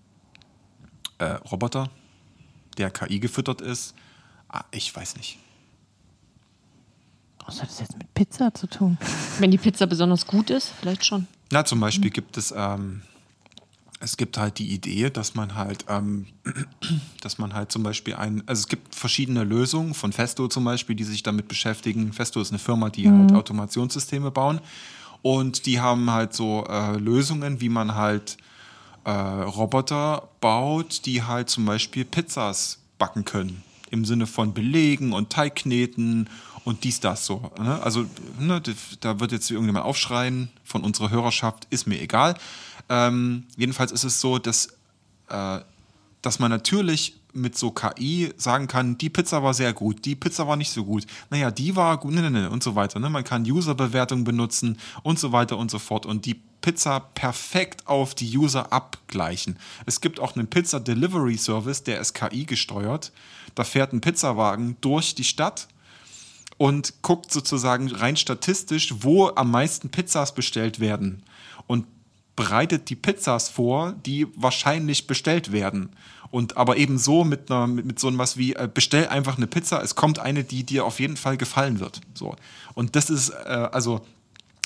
[1.18, 1.90] äh, Roboter,
[2.78, 3.94] der KI gefüttert ist?
[4.50, 5.40] Ah, ich weiß nicht.
[7.46, 8.98] Was hat das jetzt mit Pizza zu tun?
[9.40, 11.28] Wenn die Pizza besonders gut ist, vielleicht schon.
[11.52, 13.02] Na, zum Beispiel gibt es, ähm,
[14.00, 16.26] es gibt halt die Idee, dass man halt, ähm,
[17.22, 20.96] dass man halt zum Beispiel ein, also es gibt verschiedene Lösungen von Festo zum Beispiel,
[20.96, 22.14] die sich damit beschäftigen.
[22.14, 24.60] Festo ist eine Firma, die halt Automationssysteme bauen
[25.22, 28.38] und die haben halt so äh, Lösungen, wie man halt
[29.06, 33.64] äh, Roboter baut, die halt zum Beispiel Pizzas backen können.
[33.92, 36.28] Im Sinne von Belegen und Teigkneten
[36.66, 37.52] und dies, das so.
[37.60, 37.82] Ne?
[37.84, 38.06] Also,
[38.40, 38.62] ne,
[39.00, 42.36] da wird jetzt irgendjemand aufschreien von unserer Hörerschaft, ist mir egal.
[42.90, 44.70] Ähm, jedenfalls ist es so, dass,
[45.30, 45.60] äh,
[46.24, 50.48] dass man natürlich mit so KI sagen kann, die Pizza war sehr gut, die Pizza
[50.48, 51.06] war nicht so gut.
[51.30, 53.00] Naja, die war gut, ne, ne, ne, und so weiter.
[53.00, 53.10] Ne?
[53.10, 58.16] Man kann User-Bewertungen benutzen und so weiter und so fort und die Pizza perfekt auf
[58.16, 59.60] die User abgleichen.
[59.86, 63.12] Es gibt auch einen Pizza Delivery Service, der ist KI gesteuert.
[63.54, 65.68] Da fährt ein Pizzawagen durch die Stadt
[66.58, 71.22] und guckt sozusagen rein statistisch, wo am meisten Pizzas bestellt werden
[71.68, 71.86] und
[72.36, 75.90] bereitet die Pizzas vor, die wahrscheinlich bestellt werden.
[76.32, 79.46] Und aber eben so mit einer mit, mit so was wie äh, bestell einfach eine
[79.46, 82.02] Pizza, es kommt eine, die dir auf jeden Fall gefallen wird.
[82.16, 82.36] So.
[82.74, 84.02] Und das ist äh, also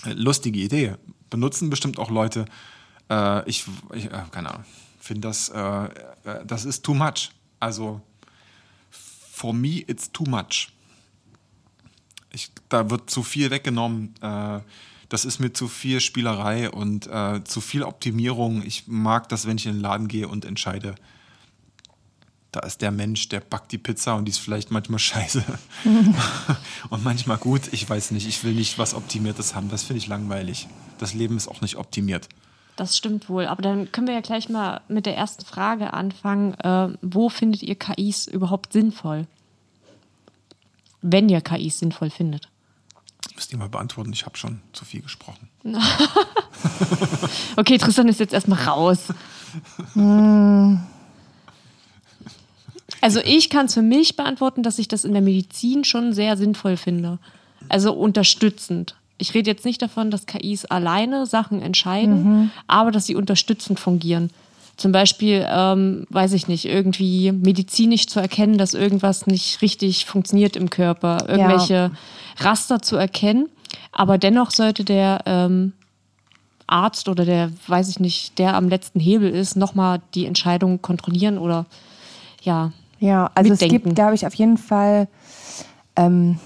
[0.06, 0.96] äh, lustige Idee.
[1.30, 2.46] Benutzen bestimmt auch Leute.
[3.10, 4.66] Äh, ich, ich äh, keine Ahnung,
[5.00, 5.86] finde das äh,
[6.24, 7.32] äh, das ist too much.
[7.60, 8.02] Also
[8.92, 10.72] for me it's too much
[12.32, 14.14] ich, da wird zu viel weggenommen.
[14.22, 14.60] Äh,
[15.10, 18.64] das ist mir zu viel Spielerei und äh, zu viel Optimierung.
[18.64, 20.96] Ich mag das, wenn ich in den Laden gehe und entscheide,
[22.52, 25.44] da ist der Mensch, der backt die Pizza und die ist vielleicht manchmal scheiße
[26.90, 27.72] und manchmal gut.
[27.72, 29.70] Ich weiß nicht, ich will nicht was Optimiertes haben.
[29.70, 30.68] Das finde ich langweilig.
[30.98, 32.28] Das Leben ist auch nicht optimiert.
[32.76, 33.46] Das stimmt wohl.
[33.46, 36.54] Aber dann können wir ja gleich mal mit der ersten Frage anfangen.
[36.56, 39.28] Äh, wo findet ihr KIs überhaupt sinnvoll?
[41.02, 42.50] Wenn ihr KIs sinnvoll findet.
[43.36, 45.50] Müsst ihr mal beantworten, ich habe schon zu viel gesprochen.
[47.56, 49.14] Okay, Tristan ist jetzt erstmal raus.
[53.02, 56.38] Also ich kann es für mich beantworten, dass ich das in der Medizin schon sehr
[56.38, 57.20] sinnvoll finde.
[57.70, 58.96] Also unterstützend.
[59.18, 64.30] Ich rede jetzt nicht davon, dass KIs alleine Sachen entscheiden, aber dass sie unterstützend fungieren.
[64.78, 70.56] Zum Beispiel, ähm, weiß ich nicht, irgendwie medizinisch zu erkennen, dass irgendwas nicht richtig funktioniert
[70.56, 71.92] im Körper, irgendwelche
[72.38, 73.50] Raster zu erkennen.
[73.92, 75.74] Aber dennoch sollte der ähm,
[76.66, 81.38] Arzt oder der, weiß ich nicht, der am letzten Hebel ist, nochmal die Entscheidung kontrollieren
[81.38, 81.66] oder
[82.44, 82.72] ja.
[83.00, 83.84] Ja, also es Mitdenken.
[83.84, 85.08] gibt, glaube ich, auf jeden Fall
[85.96, 86.38] ähm,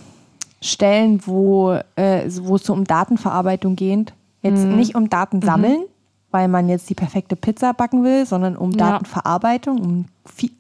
[0.62, 4.14] Stellen, wo, äh, wo es so um Datenverarbeitung geht.
[4.42, 4.76] Jetzt Mhm.
[4.76, 5.84] nicht um Daten sammeln,
[6.32, 8.92] weil man jetzt die perfekte Pizza backen will, sondern um Ja.
[8.92, 10.06] Datenverarbeitung, um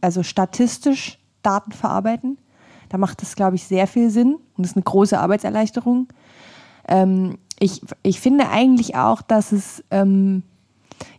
[0.02, 2.38] also statistisch Daten verarbeiten.
[2.90, 6.08] Da macht es, glaube ich, sehr viel Sinn und ist eine große Arbeitserleichterung.
[6.88, 10.44] Ähm, ich, ich finde eigentlich auch, dass es ähm,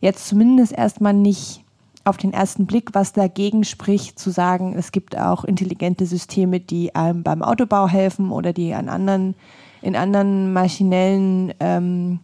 [0.00, 1.63] jetzt zumindest erstmal nicht
[2.04, 6.94] auf den ersten Blick, was dagegen spricht, zu sagen, es gibt auch intelligente Systeme, die
[6.94, 9.34] einem beim Autobau helfen oder die an anderen,
[9.80, 12.20] in anderen maschinellen ähm,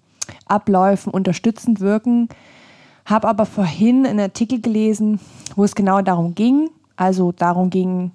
[0.47, 2.29] Abläufen unterstützend wirken.
[3.07, 5.19] Habe aber vorhin einen Artikel gelesen,
[5.57, 8.13] wo es genau darum ging, also darum ging,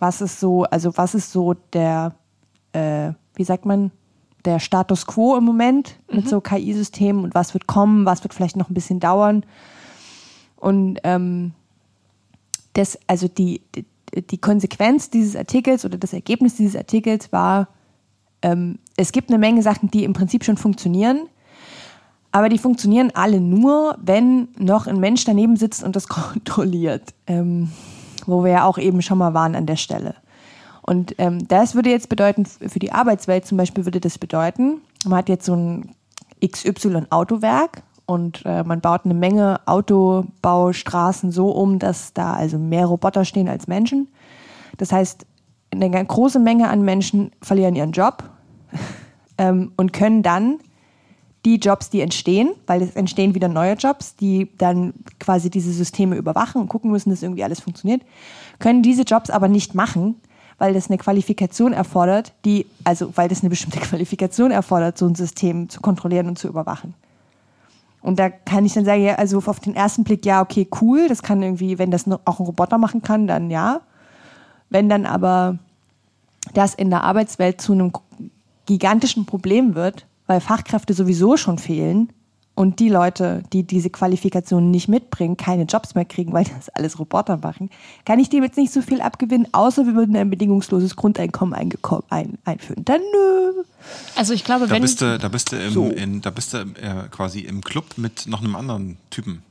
[0.00, 2.14] was ist so, also was ist so der,
[2.72, 3.92] äh, wie sagt man,
[4.44, 8.56] der Status quo im Moment mit so KI-Systemen und was wird kommen, was wird vielleicht
[8.56, 9.46] noch ein bisschen dauern.
[10.64, 11.52] Und ähm,
[12.72, 13.60] das, also die,
[14.14, 17.68] die, Konsequenz dieses Artikels oder das Ergebnis dieses Artikels war,
[18.40, 21.28] ähm, es gibt eine Menge Sachen, die im Prinzip schon funktionieren,
[22.32, 27.12] aber die funktionieren alle nur, wenn noch ein Mensch daneben sitzt und das kontrolliert.
[27.26, 27.70] Ähm,
[28.26, 30.14] wo wir ja auch eben schon mal waren an der Stelle.
[30.80, 35.18] Und ähm, das würde jetzt bedeuten, für die Arbeitswelt zum Beispiel würde das bedeuten, man
[35.18, 35.94] hat jetzt so ein
[36.42, 43.24] XY-Autowerk und äh, man baut eine Menge Autobaustraßen so um, dass da also mehr Roboter
[43.24, 44.08] stehen als Menschen.
[44.76, 45.26] Das heißt,
[45.70, 48.24] eine große Menge an Menschen verlieren ihren Job
[49.38, 50.58] ähm, und können dann
[51.44, 56.16] die Jobs, die entstehen, weil es entstehen wieder neue Jobs, die dann quasi diese Systeme
[56.16, 58.02] überwachen und gucken müssen, dass irgendwie alles funktioniert,
[58.58, 60.16] können diese Jobs aber nicht machen,
[60.58, 65.14] weil das eine Qualifikation erfordert, die, also weil das eine bestimmte Qualifikation erfordert, so ein
[65.14, 66.94] System zu kontrollieren und zu überwachen.
[68.04, 71.08] Und da kann ich dann sagen, ja, also auf den ersten Blick, ja, okay, cool,
[71.08, 73.80] das kann irgendwie, wenn das auch ein Roboter machen kann, dann ja.
[74.68, 75.58] Wenn dann aber
[76.52, 77.92] das in der Arbeitswelt zu einem
[78.66, 82.12] gigantischen Problem wird, weil Fachkräfte sowieso schon fehlen
[82.54, 86.98] und die Leute, die diese Qualifikationen nicht mitbringen, keine Jobs mehr kriegen, weil das alles
[86.98, 87.68] Roboter machen,
[88.04, 92.38] kann ich dem jetzt nicht so viel abgewinnen, außer wir würden ein bedingungsloses Grundeinkommen ein,
[92.44, 92.84] einführen.
[92.84, 93.62] Dann nö.
[94.14, 95.86] Also ich glaube, Da wenn bist du, da bist du, im, So.
[95.86, 99.42] in, da bist du äh, quasi im Club mit noch einem anderen Typen.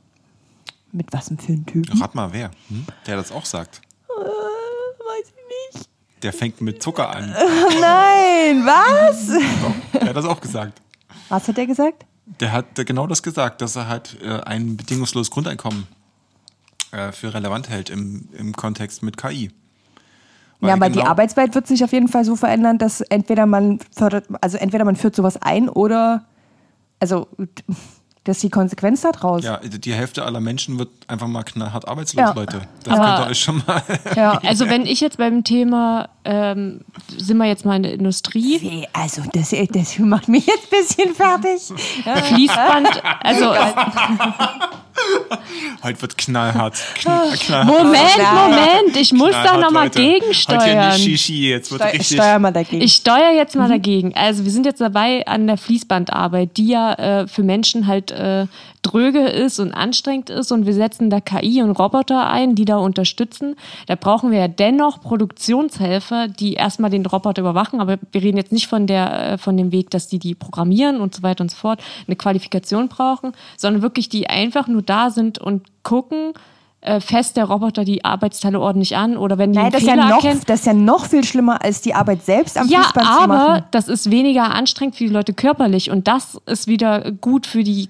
[0.92, 2.00] Mit was für ein Typ?
[2.00, 2.86] Rat mal wer, hm?
[3.06, 3.80] der das auch sagt.
[4.08, 5.88] Äh, weiß ich nicht.
[6.22, 7.34] Der fängt mit Zucker an.
[7.80, 9.26] Nein, was?
[9.92, 10.80] Der hat das auch gesagt.
[11.28, 12.06] Was hat er gesagt?
[12.26, 15.86] Der hat genau das gesagt, dass er halt äh, ein bedingungsloses Grundeinkommen
[16.90, 19.50] äh, für relevant hält im, im Kontext mit KI.
[20.60, 23.44] Weil ja, aber die genau- Arbeitswelt wird sich auf jeden Fall so verändern, dass entweder
[23.46, 26.24] man fördert, also entweder man führt sowas ein oder,
[27.00, 27.28] also,
[28.24, 29.44] das ist die Konsequenz daraus.
[29.44, 32.32] Ja, die Hälfte aller Menschen wird einfach mal knallhart arbeitslos, Ja.
[32.32, 32.62] Leute.
[32.82, 33.82] Das Aber- könnt ihr euch schon mal.
[34.16, 34.32] Ja.
[34.44, 36.80] also wenn ich jetzt beim Thema, ähm,
[37.16, 41.14] sind wir jetzt mal in der Industrie, Also, das, das macht mich jetzt ein bisschen
[41.14, 41.60] fertig.
[42.28, 43.54] Fließband, also
[45.82, 46.76] Heute wird knallhart.
[46.94, 48.02] Kn knallhart Moment.
[48.34, 49.86] Moment, ich muss da nochmal.
[49.86, 50.94] Heute gegensteuern.
[50.94, 52.16] nicht Shishi, jetzt wird Steu richtig.
[52.16, 52.82] steuer mal dagegen.
[52.82, 54.14] Ich steuere jetzt mal dagegen.
[54.14, 58.46] Also wir sind jetzt dabei an der Fließbandarbeit, die ja äh, für Menschen halt äh,
[58.84, 62.76] dröge ist und anstrengend ist und wir setzen da KI und Roboter ein, die da
[62.76, 63.56] unterstützen.
[63.86, 68.52] Da brauchen wir ja dennoch Produktionshelfer, die erstmal den Roboter überwachen, aber wir reden jetzt
[68.52, 71.50] nicht von der äh, von dem Weg, dass die die programmieren und so weiter und
[71.50, 76.34] so fort, eine Qualifikation brauchen, sondern wirklich die einfach nur da sind und gucken,
[76.84, 79.88] äh, fest der Roboter die Arbeitsteile ordentlich an oder wenn die Nein, einen das ist,
[79.88, 82.68] ja Fehler noch, erkennt, das ist ja noch viel schlimmer, als die Arbeit selbst am
[82.68, 83.64] ja, Fließband zu aber machen.
[83.70, 87.86] das ist weniger anstrengend für die Leute körperlich und das ist wieder gut für die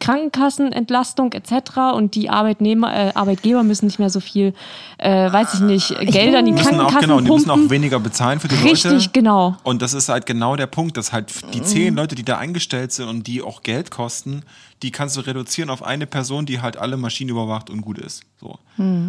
[0.48, 1.52] Krankenkassenentlastung etc.
[1.94, 4.54] Und die Arbeitnehmer, äh, Arbeitgeber müssen nicht mehr so viel,
[4.98, 7.66] äh, weiß ich nicht, Gelder in die müssen auch, Krankenkassen genau, die müssen pumpen.
[7.66, 9.09] auch weniger bezahlen für die Richtig, Leute.
[9.12, 9.57] genau.
[9.62, 11.64] Und das ist halt genau der Punkt, dass halt die Mhm.
[11.64, 14.42] zehn Leute, die da eingestellt sind und die auch Geld kosten,
[14.83, 18.22] die kannst du reduzieren auf eine Person, die halt alle Maschinen überwacht und gut ist.
[18.44, 18.59] So.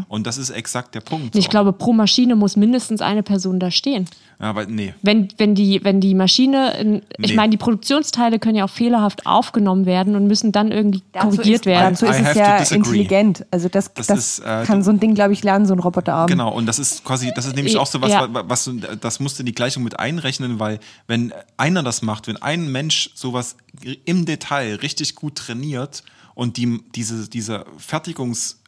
[0.08, 1.34] Und das ist exakt der Punkt.
[1.34, 1.40] So.
[1.40, 4.06] Ich glaube, pro Maschine muss mindestens eine Person da stehen.
[4.40, 4.94] Ja, aber nee.
[5.02, 7.36] Wenn, wenn, die, wenn die Maschine, in, ich Nee.
[7.36, 11.62] meine, die Produktionsteile können ja auch fehlerhaft aufgenommen werden und müssen dann irgendwie Dazu korrigiert
[11.62, 11.94] ist, werden.
[11.96, 13.46] Dazu I ist es ja intelligent.
[13.52, 15.80] Also das, Das das, ist, äh, kann so ein Ding, glaube ich, lernen, so ein
[15.80, 16.28] Roboterarm.
[16.28, 18.28] Genau, und das ist quasi, das ist nämlich auch so was, Ja.
[18.32, 22.02] was, was du- das musst du in die Gleichung mit einrechnen, weil wenn einer das
[22.02, 23.58] macht, wenn ein Mensch sowas
[24.06, 26.04] im Detail richtig gut trainiert
[26.36, 27.66] und die, diese, diese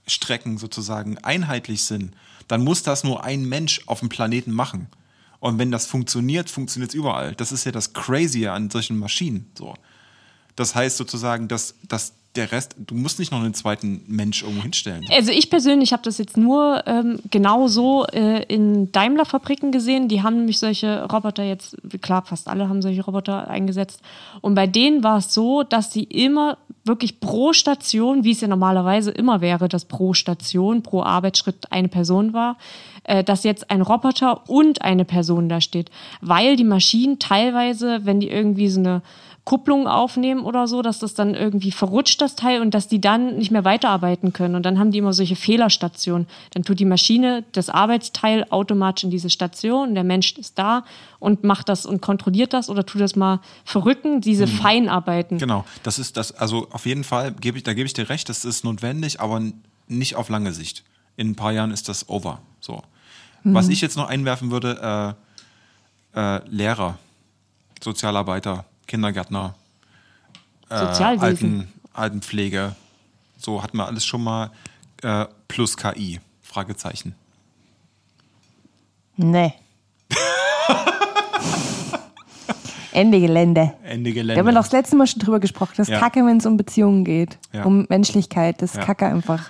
[0.08, 2.14] Fertigungsstrecken sozusagen einheitlich sind,
[2.48, 4.88] dann muss das nur ein Mensch auf dem Planeten machen.
[5.40, 7.36] Und wenn das funktioniert, funktioniert es überall.
[7.36, 9.52] Das ist ja das Crazy an solchen Maschinen.
[9.56, 9.76] So.
[10.56, 14.64] Das heißt sozusagen, dass, dass der Rest, du musst nicht noch einen zweiten Mensch irgendwo
[14.64, 15.06] hinstellen.
[15.12, 20.08] Also ich persönlich habe das jetzt nur ähm, genau so äh, in Daimler-Fabriken gesehen.
[20.08, 24.02] Die haben nämlich solche Roboter jetzt, klar, fast alle haben solche Roboter eingesetzt.
[24.42, 28.48] Und bei denen war es so, dass sie immer wirklich pro Station, wie es ja
[28.48, 32.58] normalerweise immer wäre, dass pro Station, pro Arbeitsschritt eine Person war,
[33.04, 35.92] äh, dass jetzt ein Roboter und eine Person da steht.
[36.22, 39.02] Weil die Maschinen teilweise, wenn die irgendwie so eine
[39.48, 43.38] Kupplung aufnehmen oder so, dass das dann irgendwie verrutscht, das Teil, und dass die dann
[43.38, 44.56] nicht mehr weiterarbeiten können.
[44.56, 46.28] Und dann haben die immer solche Fehlerstationen.
[46.52, 50.84] Dann tut die Maschine das Arbeitsteil automatisch in diese Station, der Mensch ist da
[51.20, 55.38] und macht das und kontrolliert das oder tut das mal verrücken, diese Feinarbeiten.
[55.38, 58.28] Genau, das ist das, also auf jeden Fall, gebe ich, da gebe ich dir recht,
[58.28, 59.42] das ist notwendig, aber
[59.88, 60.84] nicht auf lange Sicht.
[61.16, 62.42] In ein paar Jahren ist das over.
[62.60, 62.84] So.
[63.46, 65.16] Was ich jetzt noch einwerfen würde,
[66.14, 66.98] äh, äh, Lehrer,
[67.82, 69.54] Sozialarbeiter, Kindergärtner,
[70.70, 70.74] äh.
[70.76, 72.76] Alten, Altenpflege,
[73.38, 74.52] so hat man alles schon mal
[75.04, 77.16] äh, plus KI, Fragezeichen.
[79.16, 79.54] Nee.
[82.92, 83.74] Ende Gelände.
[83.84, 84.40] Ende Wir Gelände.
[84.40, 85.74] haben ja doch das letzte Mal schon drüber gesprochen.
[85.78, 86.00] Das Ja.
[86.00, 87.38] Kacke, wenn es um Beziehungen geht.
[87.54, 87.64] Ja.
[87.64, 88.62] Um Menschlichkeit.
[88.62, 88.84] Das Ja.
[88.86, 89.50] Kacke einfach.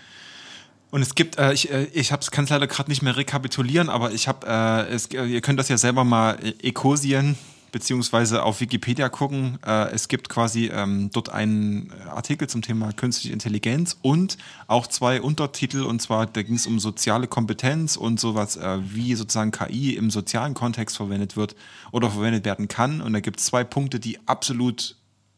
[0.92, 4.12] Und es gibt, äh, ich, äh, ich kann es leider gerade nicht mehr rekapitulieren, aber
[4.12, 7.38] ich habe, äh, es- äh, ihr könnt das ja selber mal äh, Ecosien
[7.78, 9.60] beziehungsweise auf Wikipedia gucken.
[9.64, 15.22] Äh, es gibt quasi ähm, dort einen Artikel zum Thema künstliche Intelligenz und auch zwei
[15.22, 19.96] Untertitel und zwar da ging es um soziale Kompetenz und sowas, äh, wie sozusagen KI
[19.96, 21.56] im sozialen Kontext verwendet wird
[21.92, 23.00] oder verwendet werden kann.
[23.00, 24.96] Und da gibt es zwei Punkte, die absolut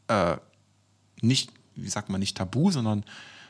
[0.07, 0.37] äh,
[1.19, 3.03] nicht, wie sagt man, nicht tabu, sondern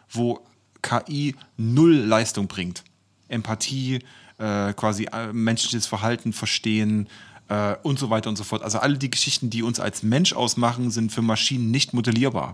[0.10, 0.40] wo
[0.82, 2.84] KI null Leistung bringt.
[3.28, 4.00] Empathie,
[4.40, 7.08] äh, quasi äh, menschliches Verhalten verstehen
[7.50, 8.64] äh, und so weiter und so fort.
[8.64, 12.54] Also alle die Geschichten, die uns als Mensch ausmachen, sind für Maschinen nicht modellierbar.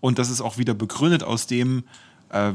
[0.00, 1.84] Und das ist auch wieder begründet aus dem,
[2.30, 2.52] äh,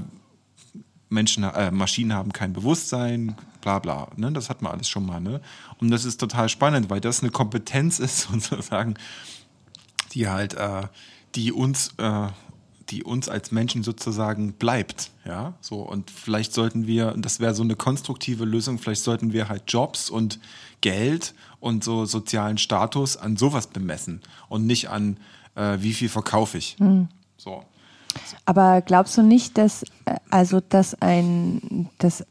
[1.10, 4.08] Menschen, äh, Maschinen haben kein Bewusstsein, bla bla.
[4.15, 4.32] Ne?
[4.32, 5.21] Das hat man alles schon mal.
[5.21, 5.41] Ne?
[5.80, 8.95] Und das ist total spannend, weil das eine Kompetenz ist, sozusagen,
[10.13, 10.84] die halt, äh,
[11.36, 12.28] die uns, äh,
[12.89, 17.54] die uns als Menschen sozusagen bleibt, ja, so und vielleicht sollten wir, und das wäre
[17.54, 20.39] so eine konstruktive Lösung, vielleicht sollten wir halt Jobs und
[20.82, 25.17] Geld und so sozialen Status an sowas bemessen und nicht an
[25.56, 26.78] äh, wie viel verkaufe ich.
[27.38, 27.63] So.
[28.45, 32.24] Aber glaubst du nicht, dass äh, also dass ein dass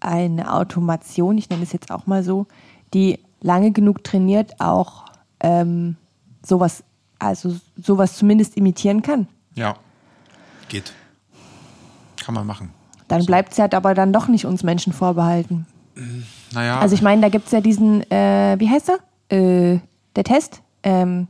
[0.00, 2.46] eine Automation, ich nenne es jetzt auch mal so,
[2.92, 5.06] die lange genug trainiert, auch
[5.40, 5.96] ähm,
[6.44, 6.82] sowas,
[7.18, 9.28] also sowas zumindest imitieren kann?
[9.54, 9.76] Ja,
[10.68, 10.92] geht.
[12.24, 12.70] Kann man machen.
[13.08, 15.66] Dann bleibt es ja aber dann doch nicht uns Menschen vorbehalten.
[16.52, 19.36] Naja, Also ich meine, da gibt es ja diesen, äh, wie heißt er?
[19.36, 19.80] Äh,
[20.16, 20.62] der Test?
[20.82, 21.28] Ähm,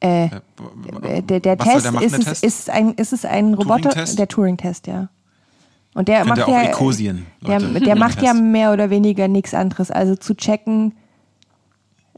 [0.00, 2.44] äh, äh, der, der was soll Test, der ist, der es, Test?
[2.44, 3.90] ist ein, ist es ein Roboter?
[3.90, 4.18] Turing-Test?
[4.18, 5.08] Der Turing-Test, ja.
[5.94, 9.90] Und der Könnt macht ja, Ecosien, der, der macht ja mehr oder weniger nichts anderes.
[9.90, 10.94] Also zu checken,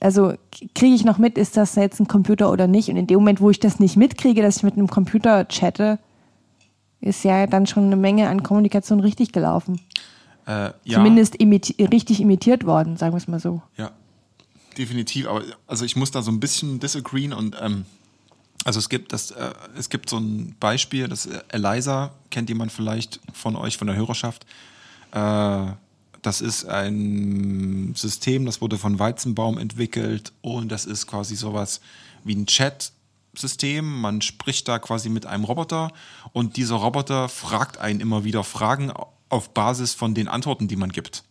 [0.00, 0.34] also
[0.74, 2.88] kriege ich noch mit, ist das jetzt ein Computer oder nicht?
[2.88, 5.98] Und in dem Moment, wo ich das nicht mitkriege, dass ich mit einem Computer chatte,
[7.04, 9.80] ist ja dann schon eine Menge an Kommunikation richtig gelaufen.
[10.46, 10.74] äh, ja.
[10.98, 13.62] Zumindest imiti richtig imitiert worden, sagen wir es mal so.
[13.76, 13.92] Ja,
[14.76, 15.26] definitiv.
[15.26, 17.84] Aber also ich muss da so ein bisschen disagreeen und ähm,
[18.64, 22.72] also es gibt das, äh, es gibt so ein Beispiel, das äh, Eliza kennt jemand
[22.72, 24.46] vielleicht von euch von der Hörerschaft.
[25.12, 25.66] Äh,
[26.22, 31.82] das ist ein System, das wurde von Weizenbaum entwickelt und das ist quasi sowas
[32.24, 34.00] wie ein Chat-System.
[34.00, 35.92] Man spricht da quasi mit einem Roboter
[36.34, 38.92] und dieser Roboter fragt einen immer wieder Fragen
[39.30, 41.24] auf Basis von den Antworten, die man gibt.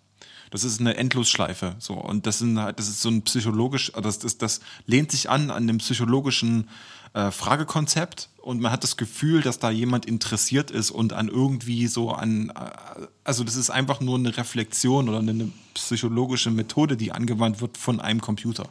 [0.50, 1.76] Das ist eine Endlosschleife.
[1.80, 1.94] So.
[1.96, 5.52] Und das, sind, halt- das ist so ein psychologisch, das, das, das lehnt sich an
[5.52, 6.70] an dem psychologischen
[7.13, 11.88] äh, Fragekonzept und man hat das Gefühl, dass da jemand interessiert ist und an irgendwie
[11.88, 17.12] so an, äh, also das ist einfach nur eine Reflexion oder eine psychologische Methode, die
[17.12, 18.70] angewandt wird von einem Computer.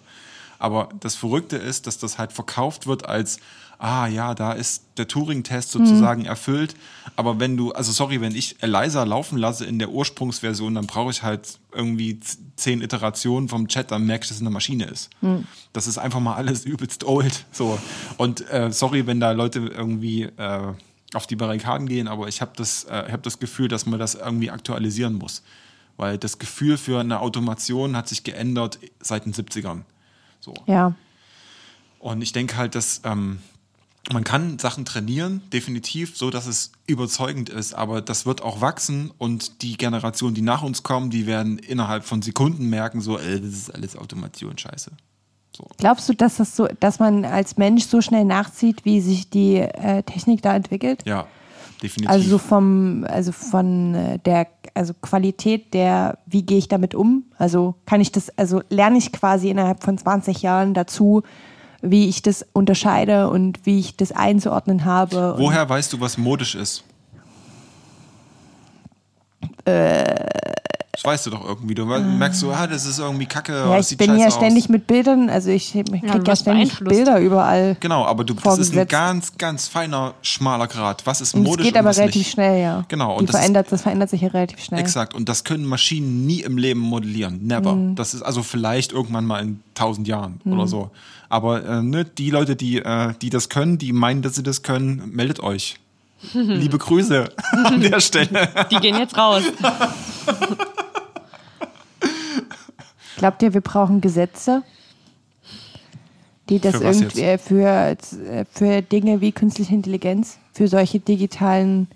[0.59, 3.39] Aber das Verrückte ist, dass das halt verkauft wird als,
[3.83, 6.77] ah ja, da ist der Turing-Test sozusagen erfüllt.
[7.17, 11.11] Aber wenn du, also sorry, wenn ich Eliza laufen lasse in der Ursprungsversion, dann brauche
[11.11, 12.21] ich halt irgendwie
[12.55, 15.11] zehn Iterationen vom Chat, dann merke ich, dass es eine Maschine ist.
[15.73, 17.45] Das ist einfach mal alles übelst old.
[17.51, 17.77] So.
[18.19, 20.75] Und äh, sorry, wenn da Leute irgendwie äh,
[21.15, 24.15] auf die Barrikaden gehen, aber ich habe das, äh, hab das Gefühl, dass man das
[24.15, 25.43] irgendwie aktualisieren muss.
[25.97, 29.81] Weil das Gefühl für eine Automation hat sich geändert seit den 70ern.
[30.39, 30.55] So.
[30.69, 30.95] Ja.
[31.99, 33.41] Und ich denke halt, dass ähm,
[34.11, 39.13] man kann Sachen trainieren, definitiv, so dass es überzeugend ist, aber das wird auch wachsen
[39.17, 43.41] und die Generationen, die nach uns kommen, die werden innerhalb von Sekunden merken, so, ey,
[43.41, 44.91] das ist alles Automation, scheiße.
[45.57, 45.67] So.
[45.77, 49.57] Glaubst du, dass das so, dass man als Mensch so schnell nachzieht, wie sich die
[49.59, 51.03] äh, Technik da entwickelt?
[51.05, 51.27] Ja,
[51.83, 52.11] definitiv.
[52.11, 57.25] Also so vom, also von äh, der, also Qualität der, wie gehe ich damit um?
[57.37, 61.23] Also kann ich das, also lerne ich quasi innerhalb von 20 Jahren dazu,
[61.83, 65.35] wie ich das unterscheide und wie ich das einzuordnen habe.
[65.37, 66.85] Woher weißt du, was modisch ist?
[70.93, 71.75] Das weißt du doch irgendwie.
[71.75, 73.53] Du merkst so, ah, das ist irgendwie kacke.
[73.53, 74.69] ja, das ich sieht bin ja ständig aus.
[74.69, 76.79] mit Bildern, also ich, ich krieg ja, wirst ständig.
[76.81, 77.77] Bilder überall.
[77.81, 81.07] Genau, aber du, das ist ein ganz, ganz feiner, schmaler Grad.
[81.07, 82.31] Was ist modisch geht und aber was relativ nicht.
[82.33, 82.85] schnell, ja.
[82.89, 84.81] Genau, und das ist- verändert, das verändert sich ja relativ schnell.
[84.81, 85.15] Exakt.
[85.15, 87.41] Und das können Maschinen nie im Leben modellieren.
[87.47, 87.75] Never.
[87.75, 87.95] Mhm.
[87.95, 90.91] Das ist also vielleicht irgendwann mal in tausend Jahren oder so.
[91.31, 94.63] Aber äh, ne, die Leute, die, äh, die das können, die meinen, dass sie das
[94.63, 95.77] können, meldet euch.
[96.35, 97.31] Liebe Grüße
[97.65, 98.49] an der Stelle.
[98.71, 99.43] Die gehen jetzt raus.
[103.23, 104.65] Glaubt ihr, wir brauchen Gesetze,
[106.49, 111.87] die das Für irgendwie äh, für, äh, für Dinge wie künstliche Intelligenz, für solche digitalen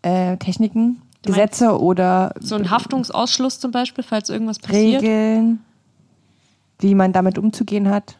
[0.00, 5.02] äh, Techniken, Du meinst Gesetze oder So ein Haftungsausschluss zum Beispiel, falls irgendwas passiert.
[5.02, 5.58] Regeln,
[6.78, 8.16] wie man damit umzugehen hat,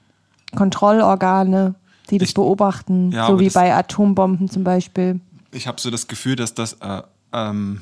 [0.55, 1.76] Kontrollorgane,
[2.11, 5.18] die das Ich- beobachten, Ja, so wie das- bei Atombomben zum Beispiel.
[5.53, 7.01] Ich habe so das Gefühl, dass das, äh,
[7.33, 7.81] ähm,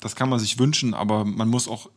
[0.00, 1.88] das kann man sich wünschen, aber man muss auch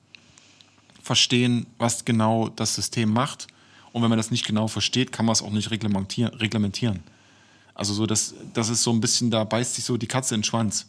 [1.08, 3.48] verstehen, was genau das System macht.
[3.92, 7.04] Und wenn man das nicht genau versteht, kann man es auch nicht reglementieren.
[7.74, 10.42] Also so, das, das ist so ein bisschen, da beißt sich so die Katze in
[10.42, 10.88] den Schwanz.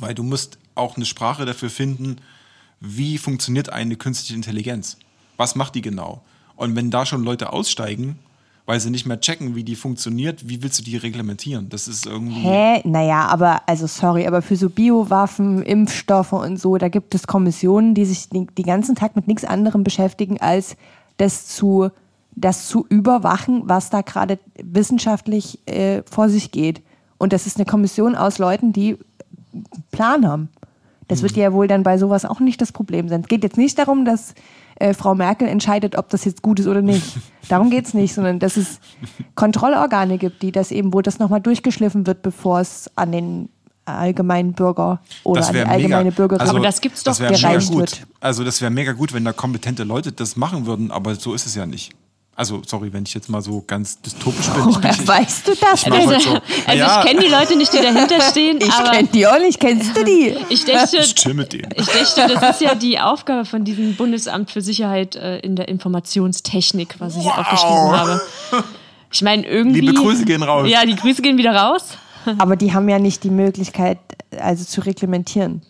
[0.00, 2.16] Weil du musst auch eine Sprache dafür finden,
[2.80, 4.96] wie funktioniert eine künstliche Intelligenz?
[5.36, 6.22] Was macht die genau?
[6.56, 8.18] Und wenn da schon Leute aussteigen,
[8.68, 11.70] weil sie nicht mehr checken, wie die funktioniert, wie willst du die reglementieren?
[11.70, 12.34] Das ist irgendwie.
[12.34, 12.82] Hä?
[12.84, 17.94] Naja, aber, also sorry, aber für so Biowaffen, Impfstoffe und so, da gibt es Kommissionen,
[17.94, 20.76] die sich den, den ganzen Tag mit nichts anderem beschäftigen, als
[21.16, 21.88] das zu,
[22.36, 26.82] das zu überwachen, was da gerade wissenschaftlich äh, vor sich geht.
[27.16, 28.98] Und das ist eine Kommission aus Leuten, die
[29.92, 30.50] Plan haben.
[31.08, 33.22] Das wird ja wohl dann bei sowas auch nicht das Problem sein.
[33.22, 34.34] Es geht jetzt nicht darum, dass
[34.76, 37.16] äh, Frau Merkel entscheidet, ob das jetzt gut ist oder nicht.
[37.48, 38.78] Darum geht's nicht, sondern dass es
[39.34, 43.48] Kontrollorgane gibt, die das eben, wo das nochmal durchgeschliffen wird, bevor es an den
[43.86, 46.16] allgemeinen Bürger oder an die allgemeine mega.
[46.16, 47.78] Bürgerin Also, Aber das gibt's doch das gereicht gut.
[47.80, 48.06] wird.
[48.20, 51.46] Also das wäre mega gut, wenn da kompetente Leute das machen würden, aber so ist
[51.46, 51.94] es ja nicht.
[52.38, 54.66] Also sorry, wenn ich jetzt mal so ganz dystopisch bin.
[54.66, 55.92] Woher ich, weißt du das denn?
[55.92, 56.30] halt so,
[56.66, 59.40] Also ja, ich kenne die Leute nicht, die dahinter stehen, Ich aber kenn die auch
[59.40, 60.36] nicht, kennst du die?
[60.48, 61.68] ich dachte, ich chill mit denen.
[61.74, 65.66] ich dachte, das ist ja die Aufgabe von diesem Bundesamt für Sicherheit äh, in der
[65.66, 68.20] Informationstechnik, was ich hier aufgeschrieben habe.
[69.10, 69.80] Ich meine, irgendwie.
[69.80, 70.68] Liebe Grüße gehen raus.
[70.70, 71.98] Ja, die Grüße gehen wieder raus.
[72.38, 73.98] Aber die haben ja nicht die Möglichkeit,
[74.38, 75.62] also zu reglementieren.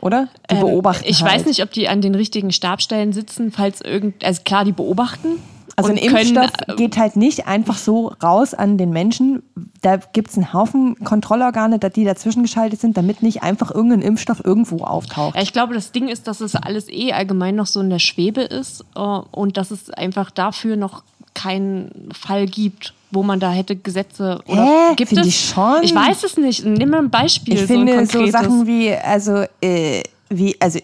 [0.00, 0.28] Oder?
[0.50, 1.04] Die Ähm, beobachten.
[1.06, 1.32] Ich halt.
[1.32, 4.24] weiß nicht, ob die an den richtigen Stabstellen sitzen, falls irgend.
[4.24, 5.38] Also klar, die beobachten.
[5.76, 9.42] Also ein und können, Impfstoff äh, geht halt nicht einfach so raus an den Menschen.
[9.80, 14.42] Da gibt es einen Haufen Kontrollorgane, die dazwischen geschaltet sind, damit nicht einfach irgendein Impfstoff
[14.44, 15.36] irgendwo auftaucht.
[15.36, 17.98] Ja, ich glaube, das Ding ist, dass es alles eh allgemein noch so in der
[17.98, 21.02] Schwebe ist äh, und dass es einfach dafür noch
[21.34, 24.94] keinen Fall gibt, wo man da hätte Gesetze oder Hä?
[24.96, 25.26] gibt Find es?
[25.28, 25.82] ich schon.
[25.82, 26.64] Ich weiß es nicht.
[26.64, 27.54] Nimm mal ein Beispiel.
[27.54, 28.26] Ich so finde so.
[28.26, 30.78] Sachen wie, also, äh, wie, also,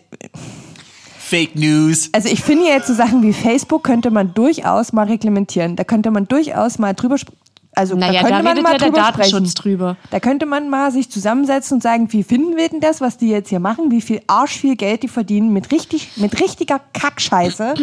[1.18, 2.08] Fake News.
[2.12, 5.74] also ich finde jetzt so Sachen wie Facebook könnte man durchaus mal reglementieren.
[5.74, 7.38] Da könnte man durchaus mal drüber sprechen.
[7.74, 9.54] Also Naja, da da könnte man redet mal ja der drüber Datenschutz sprechen.
[9.78, 9.96] drüber.
[10.10, 13.28] Da könnte man mal sich zusammensetzen und sagen, wie finden wir denn das, was die
[13.28, 13.90] jetzt hier machen?
[13.90, 17.74] Wie viel Arsch viel Geld die verdienen mit richtig, mit richtiger Kackscheiße?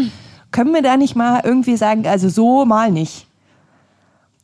[0.52, 3.28] Können wir da nicht mal irgendwie sagen, also so mal nicht?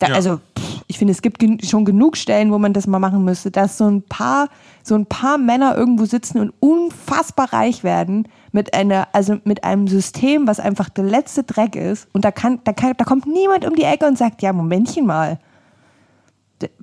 [0.00, 0.14] Da, Ja.
[0.14, 3.24] Also pff, ich finde, es gibt gen schon genug Stellen, wo man das mal machen
[3.24, 4.48] müsste, dass so ein paar,
[4.82, 9.86] so ein paar Männer irgendwo sitzen und unfassbar reich werden mit einer, also mit einem
[9.86, 12.08] System, was einfach der letzte Dreck ist.
[12.12, 15.06] Und da kann, da kann, da kommt niemand um die Ecke und sagt, ja, Momentchen
[15.06, 15.38] mal.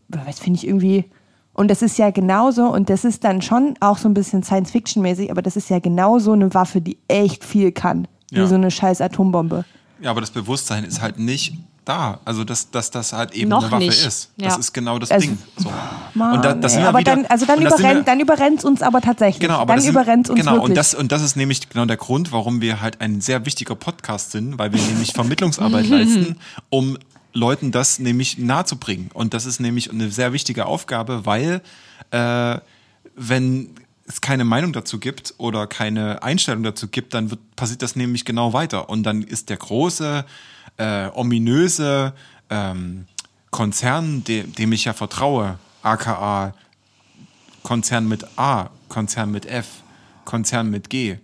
[0.07, 1.05] Das finde ich irgendwie.
[1.53, 5.31] Und das ist ja genauso, und das ist dann schon auch so ein bisschen Science-Fiction-mäßig,
[5.31, 8.07] aber das ist ja genauso eine Waffe, die echt viel kann.
[8.31, 8.47] Wie Ja.
[8.47, 9.65] so eine scheiß Atombombe.
[9.99, 11.55] Ja, aber das Bewusstsein ist halt nicht
[11.87, 12.19] da.
[12.25, 14.05] Also, dass, dass das halt eben Noch eine Waffe nicht.
[14.05, 14.31] ist.
[14.37, 14.59] Das Ja.
[14.59, 15.37] ist genau das Also, Ding.
[15.57, 15.71] So.
[16.13, 18.19] Mann, und da, das ey, sind wir aber wieder, dann, also dann, das überrennt, dann
[18.19, 19.39] überrennt uns aber tatsächlich.
[19.39, 20.69] Genau, aber dann das überrennt uns genau, wirklich.
[20.69, 23.75] und das, und das ist nämlich genau der Grund, warum wir halt ein sehr wichtiger
[23.75, 26.37] Podcast sind, weil wir nämlich Vermittlungsarbeit leisten,
[26.69, 26.97] um
[27.33, 29.09] Leuten das nämlich nahezubringen.
[29.13, 31.61] Und das ist nämlich eine sehr wichtige Aufgabe, weil
[32.11, 32.57] äh,
[33.15, 33.75] wenn
[34.07, 38.25] es keine Meinung dazu gibt oder keine Einstellung dazu gibt, dann wird, passiert das nämlich
[38.25, 38.89] genau weiter.
[38.89, 40.25] Und dann ist der große,
[40.77, 42.13] äh, ominöse
[42.49, 43.05] ähm,
[43.51, 46.53] Konzern, dem, dem ich ja vertraue, aka
[47.63, 49.67] Konzern mit A, Konzern mit F,
[50.25, 51.17] Konzern mit G,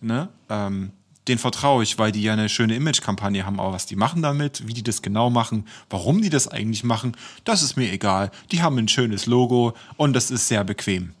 [0.00, 0.28] ne?
[0.48, 0.92] Ähm,
[1.28, 3.60] den vertraue ich, weil die ja eine schöne Image-Kampagne haben.
[3.60, 7.16] Aber was die machen damit, wie die das genau machen, warum die das eigentlich machen,
[7.44, 8.30] das ist mir egal.
[8.50, 11.12] Die haben ein schönes Logo und das ist sehr bequem.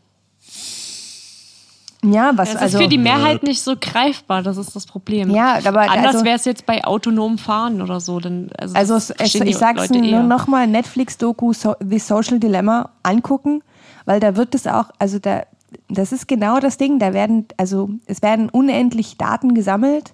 [2.04, 2.78] Ja, was ist also.
[2.78, 5.30] für die Mehrheit nicht so greifbar, das ist das Problem.
[5.30, 8.20] Ja, aber Anders also- wäre es jetzt bei autonomem Fahren oder so.
[8.20, 12.90] Dann, also Also das es, ich sag's Leute nur nochmal, Netflix-Doku so, The Social Dilemma
[13.02, 13.62] angucken,
[14.04, 15.42] weil da wird es auch, also da,
[15.88, 20.12] das ist genau das Ding, da werden, also es werden unendlich Daten gesammelt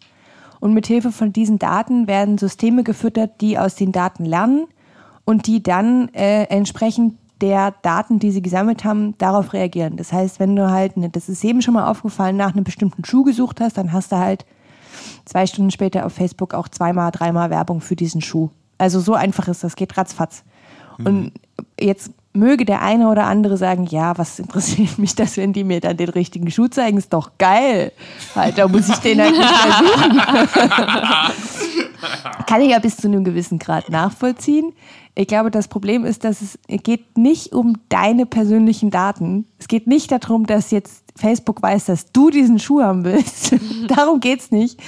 [0.60, 4.66] und mit Hilfe von diesen Daten werden Systeme gefüttert, die aus den Daten lernen
[5.26, 9.98] und die dann äh, entsprechend der Daten, die sie gesammelt haben, darauf reagieren.
[9.98, 13.04] Das heißt, wenn du halt, ne, das ist eben schon mal aufgefallen, nach einem bestimmten
[13.04, 14.46] Schuh gesucht hast, dann hast du halt
[15.26, 18.48] zwei Stunden später auf Facebook auch zweimal, dreimal Werbung für diesen Schuh.
[18.78, 20.42] Also so einfach ist das, geht ratzfatz.
[21.04, 21.32] Und
[21.78, 25.80] jetzt möge der eine oder andere sagen, ja, was interessiert mich das, wenn die mir
[25.80, 27.92] dann den richtigen Schuh zeigen, ist doch geil.
[28.56, 31.40] Da muss ich den halt nicht mehr suchen.
[32.46, 34.72] Kann ich ja bis zu einem gewissen Grad nachvollziehen.
[35.14, 39.46] Ich glaube, das Problem ist, dass es geht nicht um deine persönlichen Daten.
[39.58, 43.54] Es geht nicht darum, dass jetzt Facebook weiß, dass du diesen Schuh haben willst.
[43.88, 44.80] darum geht's nicht.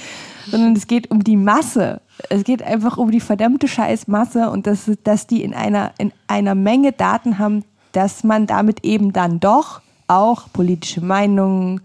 [0.49, 2.01] Sondern es geht um die Masse.
[2.29, 6.55] Es geht einfach um die verdammte Scheißmasse und dass, dass die in einer, in einer
[6.55, 11.81] Menge Daten haben, dass man damit eben dann doch auch politische Meinungen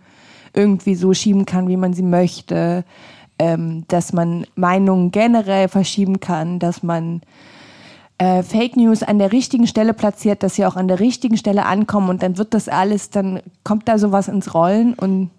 [0.55, 2.85] irgendwie so schieben kann, wie man sie möchte,
[3.43, 7.23] ähm, dass man Meinungen generell verschieben kann, dass man
[8.19, 11.67] äh, Fake News an der richtigen Stelle platziert, dass sie auch an der richtigen Stelle
[11.67, 15.31] ankommen und dann wird das alles, dann kommt da sowas ins Rollen und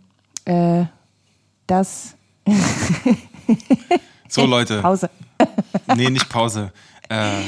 [0.44, 0.84] äh,
[1.66, 2.16] das
[4.28, 4.82] So, Leute.
[4.82, 5.10] Pause.
[5.96, 6.72] Nee, nicht Pause.
[7.10, 7.42] Äh,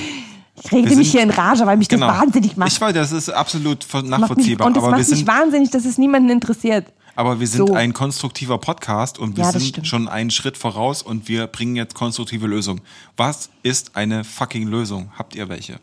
[0.63, 2.11] Ich rede mich hier in Rage, weil mich das genau.
[2.11, 2.71] wahnsinnig macht.
[2.71, 4.67] Ich weiß, das ist absolut Macht mich, nachvollziehbar.
[4.67, 6.85] und es aber, wir macht mich sind, wahnsinnig, dass es niemanden interessiert.
[7.15, 7.73] Aber wir sind So.
[7.73, 9.87] ein konstruktiver Podcast und wir Ja, sind stimmt.
[9.87, 12.81] schon einen Schritt voraus und wir bringen jetzt konstruktive Lösungen.
[13.17, 15.11] Was ist eine fucking Lösung?
[15.17, 15.79] Habt ihr welche?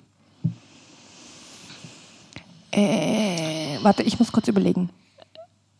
[2.71, 4.91] Äh, warte, ich muss kurz überlegen.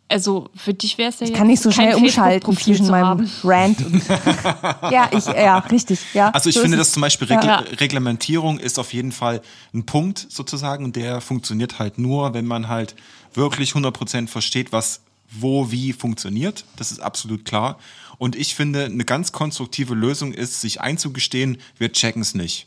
[0.09, 3.27] Also für dich wäre es ja Ich kann nicht so schnell umschalten zwischen meinem.
[3.43, 4.03] Rant und.
[4.91, 6.01] ja, ich, ja, richtig.
[6.13, 7.57] Ja, Also ich so finde, dass zum Beispiel Regl Ja.
[7.81, 9.41] Reglementierung ist auf jeden Fall
[9.73, 12.95] ein Punkt sozusagen und der funktioniert halt nur, wenn man halt
[13.33, 15.01] wirklich 100% versteht, was
[15.33, 16.65] wo wie funktioniert.
[16.77, 17.79] Das ist absolut klar.
[18.19, 22.67] Und ich finde, eine ganz konstruktive Lösung ist, sich einzugestehen, wir checken es nicht.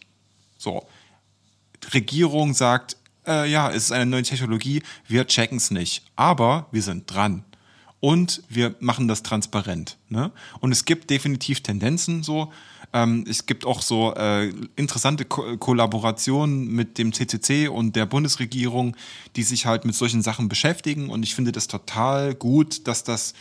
[0.58, 0.86] So.
[1.94, 2.98] Regierung sagt,
[3.28, 6.04] äh, ja, es ist eine neue Technologie, wir checken es nicht.
[6.16, 7.44] Aber wir sind dran.
[8.00, 9.98] Und wir machen das transparent.
[10.10, 10.32] Ne?
[10.60, 12.52] Und es gibt definitiv Tendenzen so.
[12.96, 18.96] Ähm, es gibt auch so äh, interessante Ko Kollaborationen mit dem CCC und der Bundesregierung,
[19.36, 21.10] die sich halt mit solchen Sachen beschäftigen.
[21.10, 23.34] Und ich finde das total gut, dass das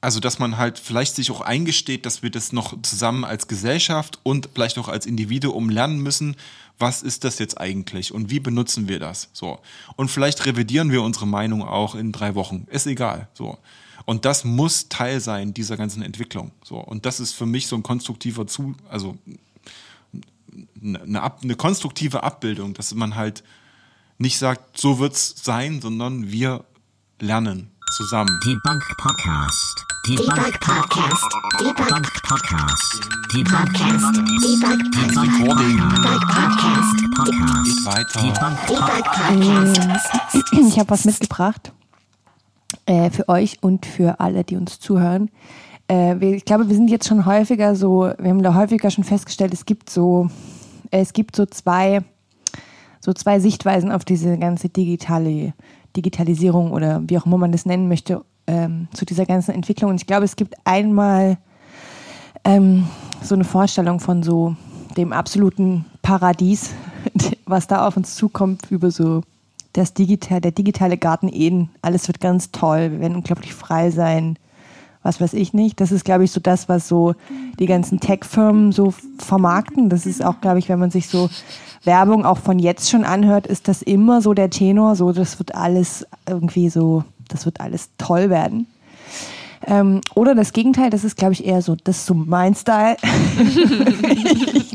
[0.00, 4.20] also dass man halt vielleicht sich auch eingesteht, dass wir das noch zusammen als Gesellschaft
[4.22, 6.36] und vielleicht auch als Individuum lernen müssen,
[6.78, 9.30] was ist das jetzt eigentlich und wie benutzen wir das?
[9.32, 9.58] So.
[9.96, 12.66] Und vielleicht revidieren wir unsere Meinung auch in drei Wochen.
[12.70, 13.28] Ist egal.
[13.34, 13.58] So.
[14.04, 16.52] Und das muss Teil sein dieser ganzen Entwicklung.
[16.64, 16.76] So.
[16.78, 19.18] Und das ist für mich so ein konstruktiver Zu, also
[20.82, 23.42] eine, Ab- eine konstruktive Abbildung, dass man halt
[24.18, 26.64] nicht sagt, so wird's sein, sondern wir
[27.20, 28.38] lernen zusammen.
[28.44, 29.84] Debunk Podcast.
[30.06, 31.24] Debug Debunk Podcast.
[31.60, 32.17] Debug Podcast.
[32.28, 33.08] Podcast.
[33.32, 34.02] Debug Das
[35.16, 36.96] Recording Podcast.
[37.16, 37.64] Podcast.
[37.64, 38.20] geht weiter.
[38.20, 40.52] Debunk Debug Podcast.
[40.52, 41.72] Ich habe was mitgebracht
[42.84, 45.30] äh, für euch und für alle, die uns zuhören.
[45.86, 49.04] Äh, wir, ich glaube, wir sind jetzt schon häufiger so, wir haben da häufiger schon
[49.04, 50.28] festgestellt, es gibt so,
[50.90, 52.02] äh, es gibt so zwei,
[53.00, 55.54] so zwei Sichtweisen auf diese ganze digitale
[55.96, 59.92] Digitalisierung oder wie auch immer man das nennen möchte, ähm, zu dieser ganzen Entwicklung.
[59.92, 61.38] Und ich glaube, es gibt einmal
[62.44, 62.86] ähm,
[63.22, 64.56] so eine Vorstellung von so
[64.96, 66.70] dem absoluten Paradies,
[67.46, 69.22] was da auf uns zukommt, über so
[69.72, 71.70] das digital, der digitale Garten Eden.
[71.82, 74.36] Alles wird ganz toll, wir werden unglaublich frei sein,
[75.02, 75.80] was weiß ich nicht.
[75.80, 77.14] Das ist, glaube ich, so das, was so
[77.58, 79.88] die ganzen Tech-Firmen so vermarkten.
[79.88, 81.30] Das ist auch, glaube ich, wenn man sich so
[81.84, 85.54] Werbung auch von jetzt schon anhört, ist das immer so der Tenor, so das wird
[85.54, 88.66] alles irgendwie so, das wird alles toll werden.
[89.66, 92.96] Ähm, oder das Gegenteil, das ist, glaube ich, eher so, das ist so mein Style.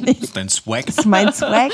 [0.05, 0.85] Das ist dein Swag.
[0.85, 1.71] Das ist mein Swag.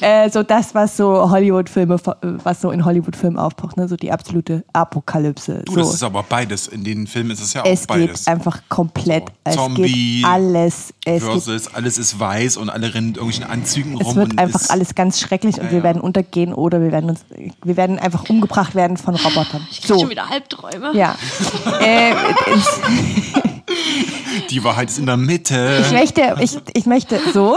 [0.00, 1.98] äh, so das, was so Hollywood-Filme,
[2.44, 3.88] was so in Hollywood-Filmen aufpocht, ne?
[3.88, 5.62] so die absolute Apokalypse.
[5.66, 5.80] Du, so.
[5.80, 6.68] das ist aber beides.
[6.68, 8.24] In den Filmen ist es ja auch es beides.
[8.24, 9.24] geht einfach komplett.
[9.28, 10.94] So, es Zombie geht alles.
[11.04, 14.06] Es, geht, Versus alles ist weiß und alle rennen in irgendwelchen Anzügen rum.
[14.08, 15.84] es wird und einfach ist, alles ganz schrecklich und Ja, wir ja.
[15.84, 17.20] werden untergehen oder wir werden uns,
[17.62, 19.66] wir werden einfach umgebracht werden von Robotern.
[19.70, 19.98] Ich krieg So.
[20.00, 20.92] schon wieder Albträume.
[20.96, 21.16] Ja.
[21.82, 22.21] äh, es,
[24.50, 25.82] Die Wahrheit ist in der Mitte.
[25.86, 27.56] ich möchte, ich, ich möchte so.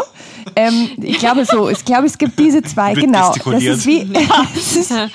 [0.56, 3.34] Ähm, ich glaube so, ich glaube, es gibt diese zwei, Wird genau.
[3.34, 4.02] Das ist wie,
[4.56, 4.92] es ist, es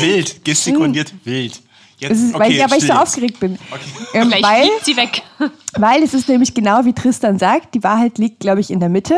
[0.00, 1.60] wild, gestikuliert, wild.
[1.98, 3.58] Jetzt, es ist okay, weil, ich, ja, weil ich so aufgeregt bin.
[4.12, 5.22] Ähm, Gleich weil, sie weg.
[5.78, 8.90] weil es ist nämlich genau wie Tristan sagt, die Wahrheit liegt, glaube ich, in der
[8.90, 9.14] Mitte.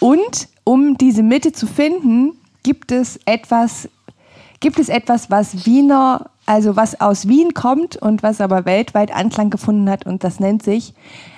[0.00, 3.88] Und um diese Mitte zu finden, gibt es etwas,
[4.60, 9.50] gibt es etwas, was Wiener, also was aus Wien kommt und was aber weltweit Anklang
[9.50, 10.94] gefunden hat und das nennt sich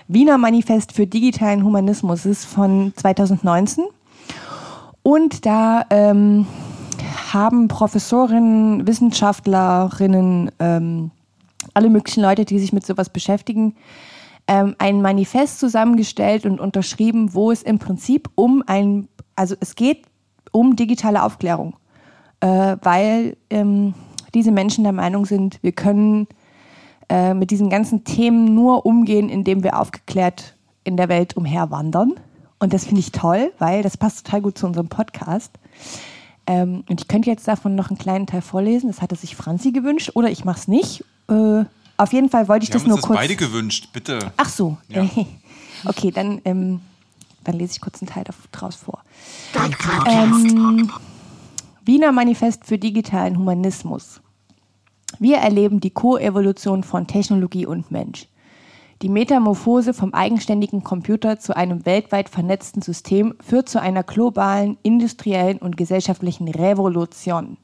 [0.08, 2.26] Wiener Manifest für digitalen Humanismus.
[2.26, 3.84] Ist von 2019
[5.02, 6.46] und da ähm,
[7.32, 11.10] haben Professorinnen, Wissenschaftlerinnen, ähm,
[11.74, 13.76] alle möglichen Leute, die sich mit sowas beschäftigen,
[14.48, 20.06] ähm, ein Manifest zusammengestellt und unterschrieben, wo es im Prinzip um ein, also es geht
[20.52, 21.76] um digitale Aufklärung,
[22.40, 23.94] äh, weil ähm,
[24.34, 26.26] diese Menschen der Meinung sind, wir können
[27.08, 32.14] äh, mit diesen ganzen Themen nur umgehen, indem wir aufgeklärt in der Welt umherwandern.
[32.58, 35.52] Und das finde ich toll, weil das passt total gut zu unserem Podcast.
[36.46, 38.88] Ähm, und ich könnte jetzt davon noch einen kleinen Teil vorlesen.
[38.88, 41.04] Das hatte sich Franzi gewünscht oder ich mache es nicht.
[41.28, 41.64] Äh,
[41.96, 43.18] auf jeden Fall wollte ich Wir das haben nur uns das kurz.
[43.18, 44.32] beide gewünscht, bitte.
[44.36, 44.76] Ach so.
[44.88, 45.08] Ja.
[45.86, 46.82] Okay, dann, ähm,
[47.42, 49.02] dann lese ich kurz einen Teil daraus vor.
[49.54, 50.06] Podcast.
[50.06, 50.90] Ähm,
[51.90, 54.20] Wiener Manifest für digitalen Humanismus.
[55.18, 58.28] Wir erleben die Koevolution von Technologie und Mensch.
[59.02, 65.58] Die Metamorphose vom eigenständigen Computer zu einem weltweit vernetzten System führt zu einer globalen, industriellen
[65.58, 67.56] und gesellschaftlichen Revolution.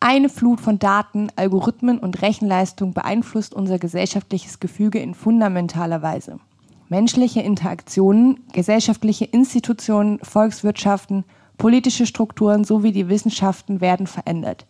[0.00, 6.40] Eine Flut von Daten, Algorithmen und Rechenleistung beeinflusst unser gesellschaftliches Gefüge in fundamentaler Weise.
[6.88, 11.22] Menschliche Interaktionen, gesellschaftliche Institutionen, Volkswirtschaften,
[11.58, 14.64] politische Strukturen sowie die Wissenschaften werden verändert.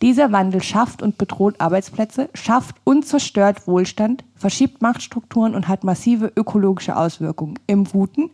[0.00, 6.32] Dieser Wandel schafft und bedroht Arbeitsplätze, schafft und zerstört Wohlstand, verschiebt Machtstrukturen und hat massive
[6.36, 8.30] ökologische Auswirkungen im Guten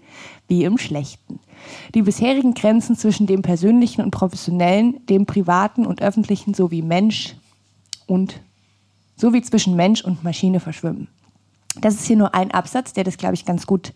[0.46, 1.40] wie im Schlechten.
[1.94, 7.36] Die bisherigen Grenzen zwischen dem persönlichen und professionellen, dem privaten und öffentlichen sowie Mensch
[8.06, 8.42] und
[9.16, 11.08] sowie zwischen Mensch und Maschine verschwimmen.
[11.80, 13.94] Das ist hier nur ein Absatz, der das, glaube ich, ganz gut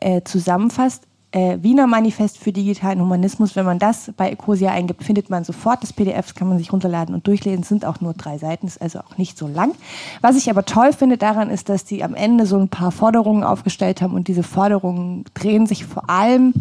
[0.00, 3.56] äh, zusammenfasst äh, Wiener Manifest für digitalen Humanismus.
[3.56, 7.14] Wenn man das bei Ecosia eingibt, findet man sofort das PDF, kann man sich runterladen
[7.14, 7.62] und durchlesen.
[7.62, 9.72] Es sind auch nur drei Seiten, ist also auch nicht so lang.
[10.20, 13.44] Was ich aber toll finde daran ist, dass die am Ende so ein paar Forderungen
[13.44, 16.54] aufgestellt haben und diese Forderungen drehen sich vor allem,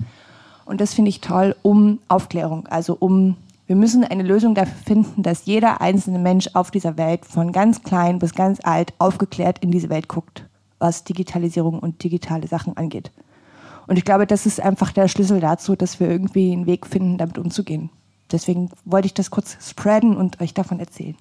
[0.66, 3.38] und das finde ich toll, um Aufklärung, also um
[3.68, 7.82] wir müssen eine Lösung dafür finden, dass jeder einzelne Mensch auf dieser Welt von ganz
[7.82, 10.46] klein bis ganz alt aufgeklärt in diese Welt guckt,
[10.78, 13.10] was Digitalisierung und digitale Sachen angeht.
[13.88, 17.18] Und ich glaube, das ist einfach der Schlüssel dazu, dass wir irgendwie einen Weg finden,
[17.18, 17.90] damit umzugehen.
[18.32, 21.16] Deswegen wollte ich das kurz spreaden und euch davon erzählen.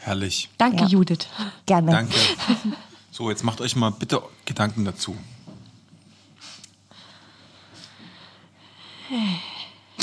[0.00, 0.48] Herrlich.
[0.56, 0.86] Danke, Ja.
[0.86, 1.26] Judith.
[1.66, 1.90] Gerne.
[1.90, 2.16] Danke.
[3.10, 5.16] So, jetzt macht euch mal bitte Gedanken dazu.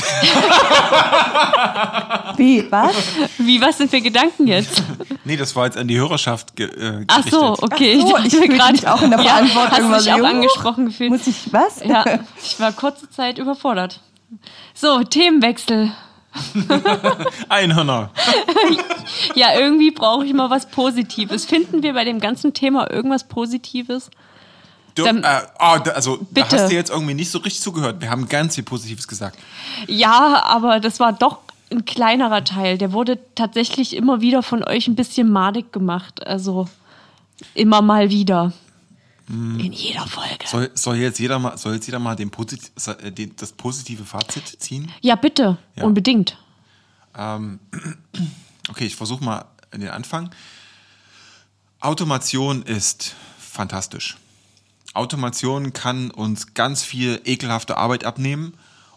[2.37, 2.95] Wie, was?
[3.37, 4.81] Wie, was sind für Gedanken jetzt?
[5.25, 7.97] Nee, das war jetzt an die Hörerschaft ge äh, Ach so, okay.
[8.03, 10.85] Ach so, ich fühlte grad- mich auch in der Verantwortung, Ja, hast dich auch angesprochen
[10.87, 11.11] gefühlt.
[11.11, 11.81] Muss ich was?
[11.85, 12.03] Ja,
[12.43, 14.01] ich war kurze Zeit überfordert.
[14.73, 15.93] So, Themenwechsel.
[17.47, 18.09] Einhörner.
[19.35, 21.45] Ja, irgendwie brauche ich mal was Positives.
[21.45, 24.09] Finden wir bei dem ganzen Thema irgendwas Positives?
[24.95, 26.55] Du, Dann- äh, da, also, da Bitte.
[26.61, 28.01] hast du jetzt irgendwie nicht so richtig zugehört.
[28.01, 29.39] Wir haben ganz viel Positives gesagt.
[29.87, 31.39] Ja, aber das war doch
[31.71, 32.77] ein kleinerer Teil.
[32.77, 36.25] Der wurde tatsächlich immer wieder von euch ein bisschen madig gemacht.
[36.27, 36.67] Also
[37.55, 38.53] immer mal wieder.
[39.29, 40.45] In jeder Folge.
[40.45, 42.71] Soll, soll, jetzt jeder mal, soll jetzt jeder mal den Posit
[43.01, 44.91] äh, den, das positive Fazit ziehen?
[45.01, 45.57] Ja, bitte.
[45.75, 45.85] Ja.
[45.85, 46.37] Unbedingt.
[47.17, 47.59] Ähm,
[48.69, 50.29] okay, ich versuche mal den Anfang.
[51.79, 54.17] Automation ist fantastisch.
[54.93, 58.53] Automation kann uns ganz viel ekelhafte Arbeit abnehmen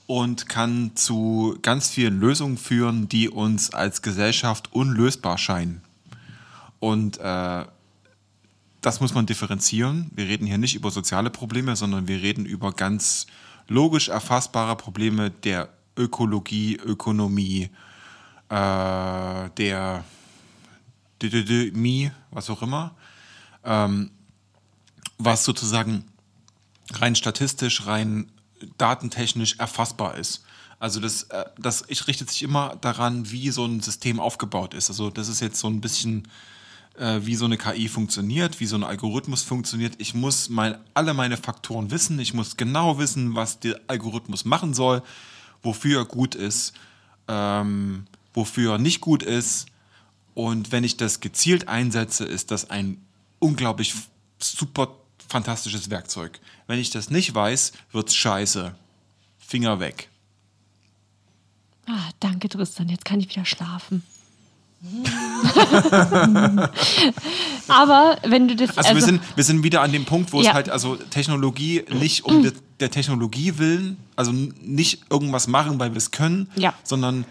[0.07, 5.83] und kann zu ganz vielen Lösungen führen, die uns als Gesellschaft unlösbar scheinen.
[6.79, 7.65] Und äh,
[8.83, 10.11] das muss man differenzieren.
[10.15, 13.27] Wir reden hier nicht über soziale Probleme, sondern wir reden über ganz
[13.67, 17.71] logisch erfassbare Probleme der Ökologie, Ökonomie,
[18.49, 20.05] äh, der
[21.73, 22.95] Mie, was auch immer,
[25.19, 26.05] was sozusagen
[26.93, 28.31] rein statistisch, rein
[28.79, 30.45] datentechnisch erfassbar ist.
[30.79, 34.91] Also das, äh, das ich richtet sich immer daran, wie so ein System aufgebaut ist.
[34.91, 36.29] Also das ist jetzt so ein bisschen
[36.99, 39.95] äh, wie so eine KI funktioniert, wie so ein Algorithmus funktioniert.
[39.99, 42.19] Ich muss mein, alle meine Faktoren wissen.
[42.19, 45.03] Ich muss genau wissen, was der Algorithmus machen soll,
[45.63, 46.75] wofür er gut ist,
[47.29, 49.67] ähm, wofür er nicht gut ist.
[50.35, 53.01] Und wenn ich das gezielt einsetze, ist das ein
[53.39, 53.95] unglaublich
[54.39, 54.99] super
[55.29, 56.39] fantastisches Werkzeug.
[56.67, 58.75] Wenn ich das nicht weiß, wird's scheiße.
[59.39, 60.09] Finger weg.
[61.87, 62.89] Ah, danke, Tristan.
[62.89, 64.03] Jetzt kann ich wieder schlafen.
[67.69, 68.77] Aber wenn du das.
[68.77, 70.51] Also, wir, sind, wir sind wieder an dem Punkt, wo Ja.
[70.51, 75.93] es halt, also Technologie nicht um de, der Technologie willen, also nicht irgendwas machen, weil
[75.93, 76.75] wir es können, Ja.
[76.85, 77.25] sondern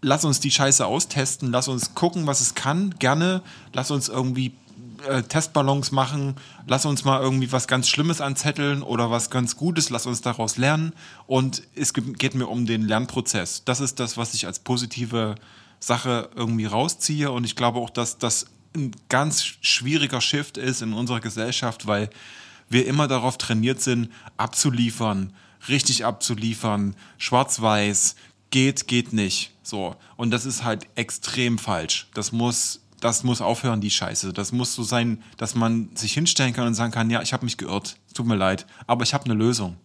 [0.00, 4.52] lass uns die Scheiße austesten, lass uns gucken, was es kann, gerne, lass uns irgendwie
[5.08, 6.36] äh, Testballons machen,
[6.66, 10.56] lass uns mal irgendwie was ganz Schlimmes anzetteln oder was ganz Gutes, lass uns daraus
[10.56, 10.92] lernen
[11.26, 13.62] und es ge- geht mir um den Lernprozess.
[13.64, 15.34] Das ist das, was ich als positive
[15.80, 20.92] Sache irgendwie rausziehe und ich glaube auch, dass das ein ganz schwieriger Shift ist in
[20.92, 22.10] unserer Gesellschaft, weil
[22.68, 25.32] wir immer darauf trainiert sind, abzuliefern,
[25.68, 28.16] richtig abzuliefern, schwarz-weiß,
[28.50, 29.52] geht, geht nicht.
[29.62, 29.96] So.
[30.16, 32.08] Und das ist halt extrem falsch.
[32.14, 34.32] Das muss, das muss aufhören, die Scheiße.
[34.32, 37.44] Das muss so sein, dass man sich hinstellen kann und sagen kann, ja, ich habe
[37.44, 39.76] mich geirrt, tut mir leid, aber ich habe eine Lösung.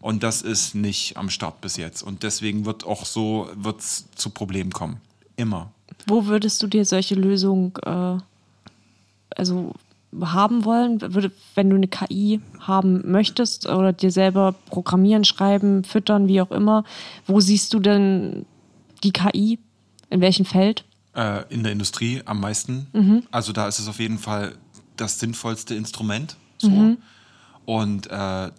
[0.00, 2.02] Und das ist nicht am Start bis jetzt.
[2.02, 5.00] Und deswegen wird auch so wird's zu Problemen kommen.
[5.36, 5.70] Immer.
[6.06, 8.18] Wo würdest du dir solche Lösungen, äh,
[9.36, 9.74] also
[10.20, 11.00] haben wollen,
[11.54, 16.84] wenn du eine KI haben möchtest oder dir selber programmieren, schreiben, füttern, wie auch immer,
[17.26, 18.44] wo siehst du denn
[19.04, 19.58] die KI?
[20.10, 20.84] In welchem Feld?
[21.14, 22.86] Äh, in der Industrie am meisten.
[22.94, 23.24] Mhm.
[23.30, 24.56] Also da ist es auf jeden Fall
[24.96, 26.36] das sinnvollste Instrument.
[26.56, 26.70] So.
[26.70, 26.98] Mhm.
[27.66, 28.50] Und äh,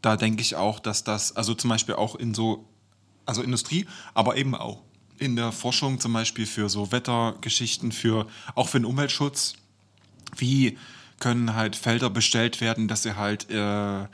[0.00, 2.68] da denke ich auch, dass das, also zum Beispiel auch in so,
[3.26, 4.82] also Industrie, aber eben auch
[5.18, 9.54] in der Forschung zum Beispiel für so Wettergeschichten, für auch für den Umweltschutz,
[10.36, 10.78] wie
[11.18, 14.06] können halt Felder bestellt werden, dass sie halt äh, äh,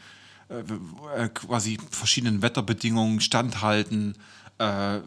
[1.16, 4.14] äh, quasi verschiedenen Wetterbedingungen standhalten.
[4.59, 5.01] Äh, äh,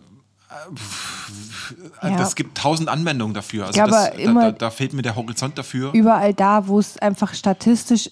[2.01, 2.17] Ja.
[2.17, 3.67] Das gibt tausend Anwendungen dafür.
[3.67, 5.93] Also Ja, das, immer- da, da, da fehlt mir der Horizont dafür.
[5.93, 8.09] Überall da, wo es einfach statistisch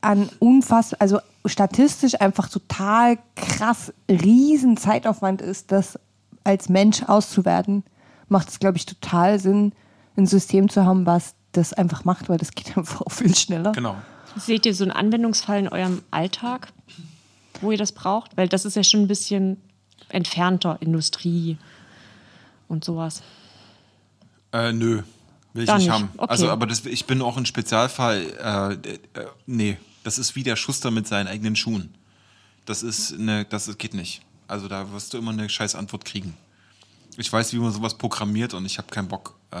[0.00, 5.98] an unfassbar, also statistisch einfach total krass riesen Zeitaufwand ist, das
[6.44, 7.84] als Mensch auszuwerten,
[8.28, 9.72] macht es, glaube ich, total Sinn,
[10.16, 13.72] ein System zu haben, was das einfach macht, weil das geht einfach auch viel schneller.
[13.72, 13.96] Genau.
[14.36, 16.68] Seht ihr so einen Anwendungsfall in eurem Alltag,
[17.60, 18.36] wo ihr das braucht?
[18.36, 19.56] Weil das ist ja schon ein bisschen
[20.10, 21.58] entfernter Industrie
[22.68, 23.22] und sowas.
[24.52, 25.02] Äh, nö,
[25.52, 26.10] will ich Da nicht haben.
[26.16, 26.30] Okay.
[26.30, 28.78] Also, aber das, ich bin auch ein Spezialfall.
[28.84, 31.94] Äh, äh, nee, das ist wie der Schuster mit seinen eigenen Schuhen.
[32.64, 34.22] Das ist eine, das geht nicht.
[34.46, 36.36] Also da wirst du immer eine scheiß Antwort kriegen.
[37.16, 39.58] Ich weiß, wie man sowas programmiert und ich habe keinen Bock, äh,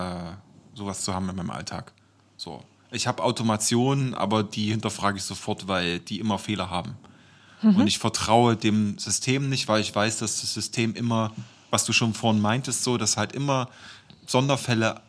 [0.74, 1.92] sowas zu haben in meinem Alltag.
[2.36, 2.62] So.
[2.90, 6.96] Ich habe Automationen, aber die hinterfrage ich sofort, weil die immer Fehler haben.
[7.60, 11.32] Und ich vertraue dem System nicht, weil ich weiß, dass das System immer,
[11.70, 13.68] was du schon vorhin meintest, so, dass halt immer
[14.26, 15.00] Sonderfälle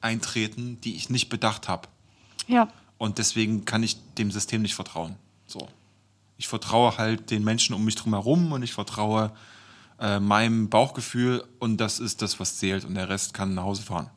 [0.00, 1.88] eintreten, die ich nicht bedacht habe.
[2.46, 2.68] Ja.
[2.98, 5.16] Und deswegen kann ich dem System nicht vertrauen.
[5.46, 5.68] So.
[6.38, 9.32] Ich vertraue halt den Menschen um mich drum herum und ich vertraue
[9.98, 13.82] äh, meinem Bauchgefühl und das ist das, was zählt und der Rest kann nach Hause
[13.82, 14.10] fahren.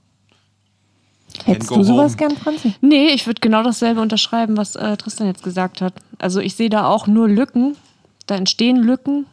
[1.46, 2.18] Hättest du sowas home.
[2.18, 2.74] gern, Franzi?
[2.82, 5.94] Nee, ich würde genau dasselbe unterschreiben, was äh, Tristan jetzt gesagt hat.
[6.18, 7.78] Also ich sehe da auch nur Lücken.
[8.26, 9.26] Da entstehen Lücken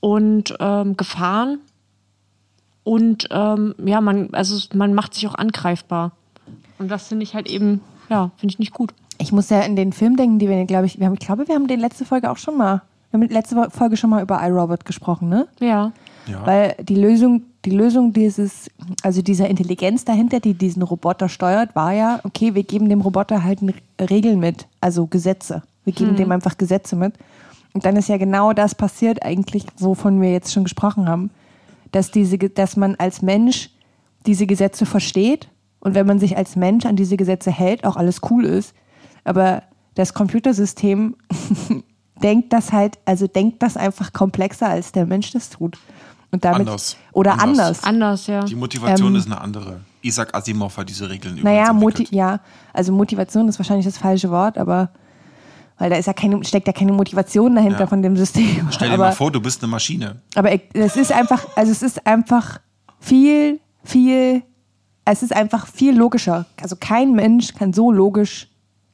[0.00, 1.58] und ähm, Gefahren.
[2.84, 6.12] Und ähm, ja, man, also man macht sich auch angreifbar.
[6.78, 8.92] Und das finde ich halt eben, ja, finde ich nicht gut.
[9.18, 11.46] Ich muss ja in den Film denken, die wir, glaube ich, wir haben, ich glaube,
[11.46, 14.40] wir haben den letzte Folge auch schon mal, wir haben letzte Folge schon mal über
[14.42, 15.46] iRobot gesprochen, ne?
[15.60, 15.92] Ja.
[16.26, 16.46] Ja.
[16.46, 18.70] Weil die Lösung, die Lösung dieses,
[19.02, 23.44] also dieser Intelligenz dahinter, die diesen Roboter steuert, war ja, okay, wir geben dem Roboter
[23.44, 23.60] halt
[24.00, 25.62] Regeln mit, also Gesetze.
[25.84, 27.14] Wir geben dem einfach Gesetze mit.
[27.74, 31.30] Und dann ist ja genau das passiert eigentlich, wovon wir jetzt schon gesprochen haben,
[31.92, 33.70] dass diese, dass man als Mensch
[34.26, 35.48] diese Gesetze versteht
[35.80, 38.74] und wenn man sich als Mensch an diese Gesetze hält, auch alles cool ist.
[39.24, 39.62] Aber
[39.94, 41.16] das Computersystem
[42.22, 45.78] denkt das halt, also denkt das einfach komplexer, als der Mensch das tut.
[46.30, 46.96] Und damit, Anders.
[47.12, 47.48] Oder Anders.
[47.58, 47.84] anders.
[47.84, 48.44] Anders, ja.
[48.44, 49.80] Die Motivation Ähm, ist eine andere.
[50.00, 52.12] Isaac Asimov hat diese Regeln Naja, übrigens entwickelt.
[52.12, 52.40] ja,
[52.72, 54.90] also Motivation ist wahrscheinlich das falsche Wort, aber
[55.78, 57.86] weil da ist ja keine, steckt ja keine Motivation dahinter Ja.
[57.86, 58.68] von dem System.
[58.70, 60.20] Stell dir aber, mal vor, du bist eine Maschine.
[60.34, 62.60] Aber es ist einfach, also es ist einfach
[63.00, 64.42] viel, viel,
[65.04, 66.46] es ist einfach viel logischer.
[66.60, 68.48] Also kein Mensch kann so logisch,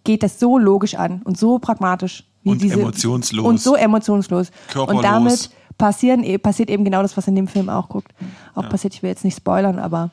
[0.04, 2.24] geht das so logisch an und so pragmatisch.
[2.42, 3.44] Wie Und diese, emotionslos.
[3.44, 4.50] Und so emotionslos.
[4.68, 4.96] Körperlos.
[4.96, 8.12] Und damit passieren, e- passiert eben genau das, was in dem Film auch guckt.
[8.54, 10.10] Auch passiert, ich will jetzt nicht spoilern, aber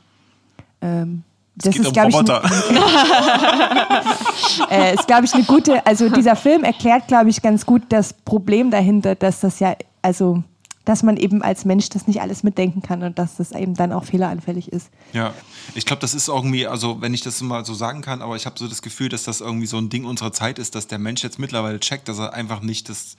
[0.82, 1.24] ähm,
[1.58, 2.18] das ist, um glaube ich,
[4.70, 8.14] äh, ist, glaube ich, eine gute, also dieser Film erklärt, glaube ich, ganz gut das
[8.14, 10.44] Problem dahinter, dass das ja, also,
[10.84, 13.94] dass man eben als Mensch das nicht alles mitdenken kann und dass das eben dann
[13.94, 14.90] auch fehleranfällig ist.
[15.14, 15.34] Ja,
[15.76, 18.46] ich glaube, das ist irgendwie, also wenn ich das mal so sagen kann, aber ich
[18.46, 21.00] habe so das Gefühl, dass das irgendwie so ein Ding unserer Zeit ist, dass der
[21.00, 23.16] Mensch jetzt mittlerweile checkt, dass er einfach nicht das,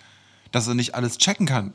[0.52, 1.72] dass er nicht alles checken kann.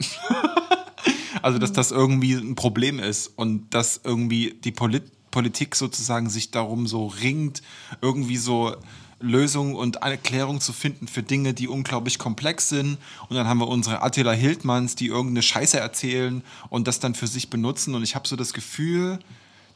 [1.41, 6.51] also dass das irgendwie ein Problem ist und dass irgendwie die Polit Politik sozusagen sich
[6.51, 7.61] darum so ringt,
[8.01, 8.75] irgendwie so
[9.21, 12.97] Lösungen und Erklärungen zu finden für Dinge, die unglaublich komplex sind.
[13.29, 17.27] Und dann haben wir unsere Attila Hildmanns, die irgendeine Scheiße erzählen und das dann für
[17.27, 17.95] sich benutzen.
[17.95, 19.19] Und ich habe so das Gefühl,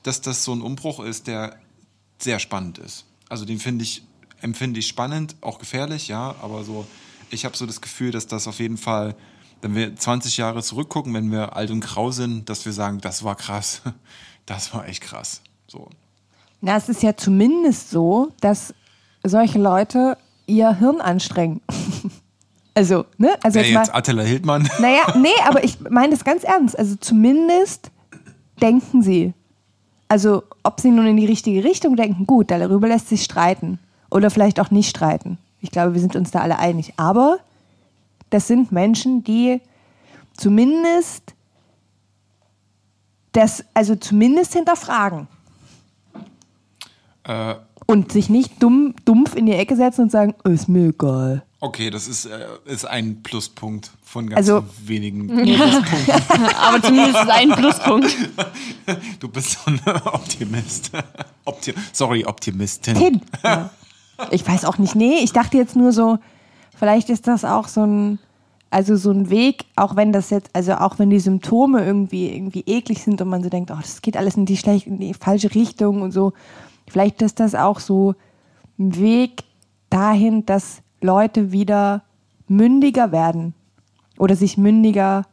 [0.03, 1.59] dass das so ein Umbruch ist, der
[2.19, 3.05] sehr spannend ist.
[3.29, 4.03] Also den finde ich,
[4.41, 6.87] empfinde ich spannend, auch gefährlich, ja, aber so,
[7.29, 9.15] ich habe so das Gefühl, dass das auf jeden Fall,
[9.61, 13.23] wenn wir 20 Jahre zurückgucken, wenn wir alt und grau sind, dass wir sagen, das
[13.23, 13.81] war krass.
[14.47, 15.41] Das war echt krass.
[15.75, 15.89] So.
[16.61, 18.73] Na, es ist ja zumindest so, dass
[19.23, 20.17] solche Leute
[20.47, 21.61] ihr Hirn anstrengen.
[22.73, 23.35] also, ne?
[23.43, 24.69] Also Wer jetzt mal, jetzt Attila Hildmann?
[24.79, 26.77] Naja, nee, aber ich meine das ganz ernst.
[26.77, 27.91] Also zumindest
[28.61, 29.33] denken sie.
[30.07, 33.79] Also ob sie nun in die richtige Richtung denken, gut, darüber lässt sich streiten.
[34.09, 35.37] Oder vielleicht auch nicht streiten.
[35.59, 36.93] Ich glaube, wir sind uns da alle einig.
[36.95, 37.39] Aber
[38.29, 39.59] das sind Menschen, die
[40.37, 41.33] zumindest
[43.33, 45.27] das, also zumindest hinterfragen.
[47.27, 47.55] Äh,
[47.87, 51.43] Und sich nicht dumm, dumpf in die Ecke setzen und sagen, ist mir egal.
[51.59, 56.45] Okay, das ist, äh, ist ein Pluspunkt von ganz Also- wenigen Pluspunkten.
[56.61, 58.15] Aber zumindest ist ein Pluspunkt.
[59.19, 60.91] Du bist so ein Optimist.
[61.45, 62.95] Opti Sorry, Optimistin.
[62.95, 63.21] Hin.
[63.43, 63.71] Ja.
[64.29, 66.19] Ich weiß auch nicht, nee, ich dachte jetzt nur so,
[66.77, 68.19] vielleicht ist das auch so ein,
[68.69, 72.63] also so ein Weg, auch wenn das jetzt, also auch wenn die Symptome irgendwie, irgendwie
[72.67, 75.13] eklig sind und man so denkt, oh, das geht alles in die schlecht, in die
[75.15, 76.33] falsche Richtung und so.
[76.87, 78.15] Vielleicht ist das auch so
[78.77, 79.43] ein Weg
[79.89, 82.03] dahin, dass Leute wieder
[82.47, 83.53] mündiger werden
[84.17, 85.25] oder sich mündiger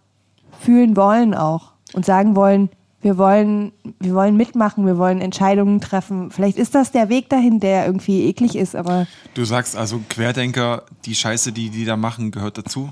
[0.61, 6.31] fühlen wollen auch und sagen wollen, wir wollen, wir wollen mitmachen, wir wollen Entscheidungen treffen.
[6.31, 10.85] Vielleicht ist das der Weg dahin, der irgendwie eklig ist, aber Du sagst also, Querdenker,
[11.05, 12.91] die Scheiße, die die da machen, gehört dazu?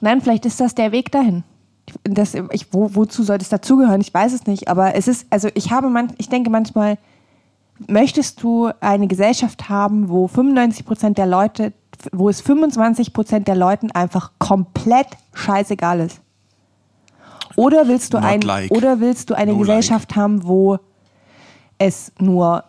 [0.00, 1.44] nein, vielleicht ist das der Weg dahin.
[2.04, 4.00] Das, ich, wo, wozu soll das dazugehören?
[4.00, 6.98] Ich weiß es nicht, aber es ist, also ich habe man, ich denke manchmal,
[7.88, 11.72] möchtest du eine Gesellschaft haben, wo 95 Prozent der Leute,
[12.12, 16.20] wo es 25 Prozent der Leuten einfach komplett scheißegal ist?
[17.56, 18.70] Oder willst du Not ein, like.
[18.70, 20.78] oder willst du eine No Gesellschaft haben, wo
[21.78, 22.64] es nur,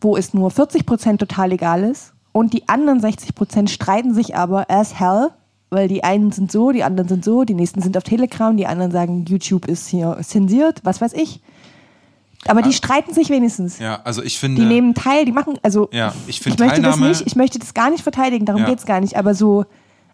[0.00, 4.36] wo es nur 40 Prozent total egal ist und die anderen 60 Prozent streiten sich
[4.36, 5.30] aber as hell,
[5.72, 8.66] weil die einen sind so, die anderen sind so, die nächsten sind auf Telegram, die
[8.66, 11.40] anderen sagen, YouTube ist hier zensiert, was weiß ich.
[12.46, 13.78] Aber die streiten sich wenigstens.
[13.78, 14.60] Ja, also ich finde.
[14.62, 17.58] Die nehmen teil, die machen, also Ja, ich finde möchte das Teilnahme- nicht, ich möchte
[17.58, 18.68] das gar nicht verteidigen, darum Ja.
[18.68, 19.64] geht's gar nicht, aber so,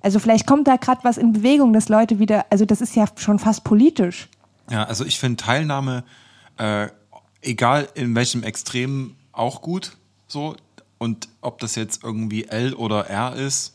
[0.02, 3.06] also vielleicht kommt da gerade was in Bewegung, dass Leute wieder, also das ist ja
[3.16, 4.28] schon fast politisch.
[4.70, 6.04] Ja, also ich finde Teilnahme,
[6.58, 6.88] äh,
[7.40, 9.96] egal in welchem Extrem, auch gut.
[10.26, 10.54] So.
[10.98, 13.72] Und ob das jetzt irgendwie L oder R ist,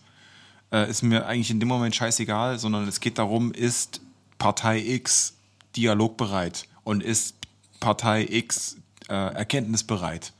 [0.73, 4.01] äh, ist mir eigentlich in dem Moment scheißegal, sondern es geht darum, ist
[4.39, 5.35] Partei X
[5.75, 7.35] dialogbereit und ist
[7.79, 10.33] Partei X äh, erkenntnisbereit.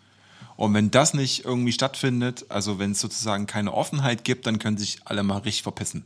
[0.56, 4.78] Und wenn das nicht irgendwie stattfindet, also wenn es sozusagen keine Offenheit gibt, dann können
[4.78, 6.04] sich alle mal richtig verpissen.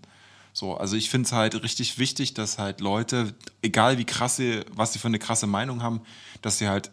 [0.54, 4.94] So, also ich finde es halt richtig wichtig, dass halt Leute, egal wie krasse, was
[4.94, 6.02] sie für eine krasse Meinung haben,
[6.42, 6.92] dass sie halt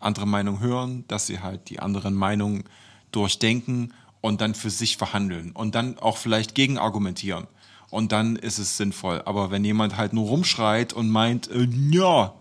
[0.00, 2.64] andere Meinungen hören, dass sie halt die anderen Meinungen
[3.12, 3.92] durchdenken
[4.24, 7.46] und dann für sich verhandeln und dann auch vielleicht gegenargumentieren.
[7.90, 9.20] Und dann ist es sinnvoll.
[9.26, 12.32] Aber wenn jemand halt nur rumschreit und meint, äh, ja,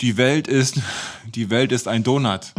[0.00, 0.80] die Welt ist,
[1.34, 2.52] die Welt ist ein Donut.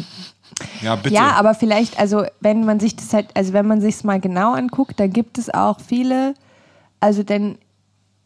[0.80, 1.14] ja, bitte.
[1.14, 4.20] Ja, aber vielleicht, also wenn man sich das halt, also wenn man sich es mal
[4.20, 6.32] genau anguckt, dann gibt es auch viele,
[6.98, 7.58] also denn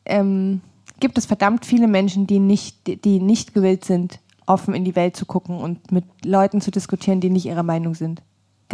[0.04, 0.60] ähm,
[1.00, 5.16] gibt es verdammt viele Menschen, die nicht, die nicht gewillt sind, offen in die Welt
[5.16, 8.22] zu gucken und mit Leuten zu diskutieren, die nicht ihrer Meinung sind.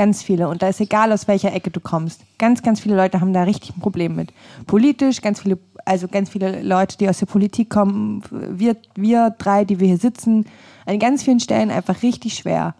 [0.01, 0.49] Ganz viele.
[0.49, 2.23] Und da ist egal, aus welcher Ecke du kommst.
[2.39, 4.33] Ganz, ganz viele Leute haben da richtig ein Problem mit.
[4.67, 9.67] Politisch, ganz viele, also ganz viele Leute, die aus der Politik kommen, wir, wir drei,
[9.67, 10.47] die wir hier sitzen,
[10.87, 12.75] an ganz vielen Stellen einfach richtig schwer.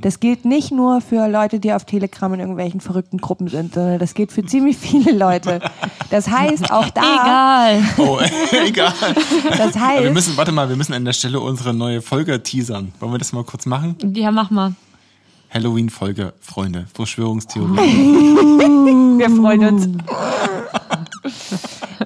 [0.00, 3.98] Das gilt nicht nur für Leute, die auf Telegram in irgendwelchen verrückten Gruppen sind, sondern
[3.98, 5.60] das gilt für ziemlich viele Leute.
[6.08, 7.82] Das heißt, auch da, Egal.
[7.98, 8.18] Oh,
[8.66, 8.94] egal.
[9.58, 12.92] das heißt, wir müssen, warte mal, wir müssen an der Stelle unsere neue Folge teasern.
[12.98, 13.96] Wollen wir das mal kurz machen?
[14.14, 14.72] Ja, mach mal.
[15.52, 16.86] Halloween-Folge, Freunde.
[16.94, 17.76] Verschwörungstheorie.
[19.18, 19.86] wir freuen uns.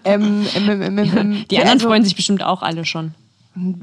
[0.05, 3.15] ähm, ähm, ähm, ähm, ähm, Die anderen also, freuen sich bestimmt auch alle schon.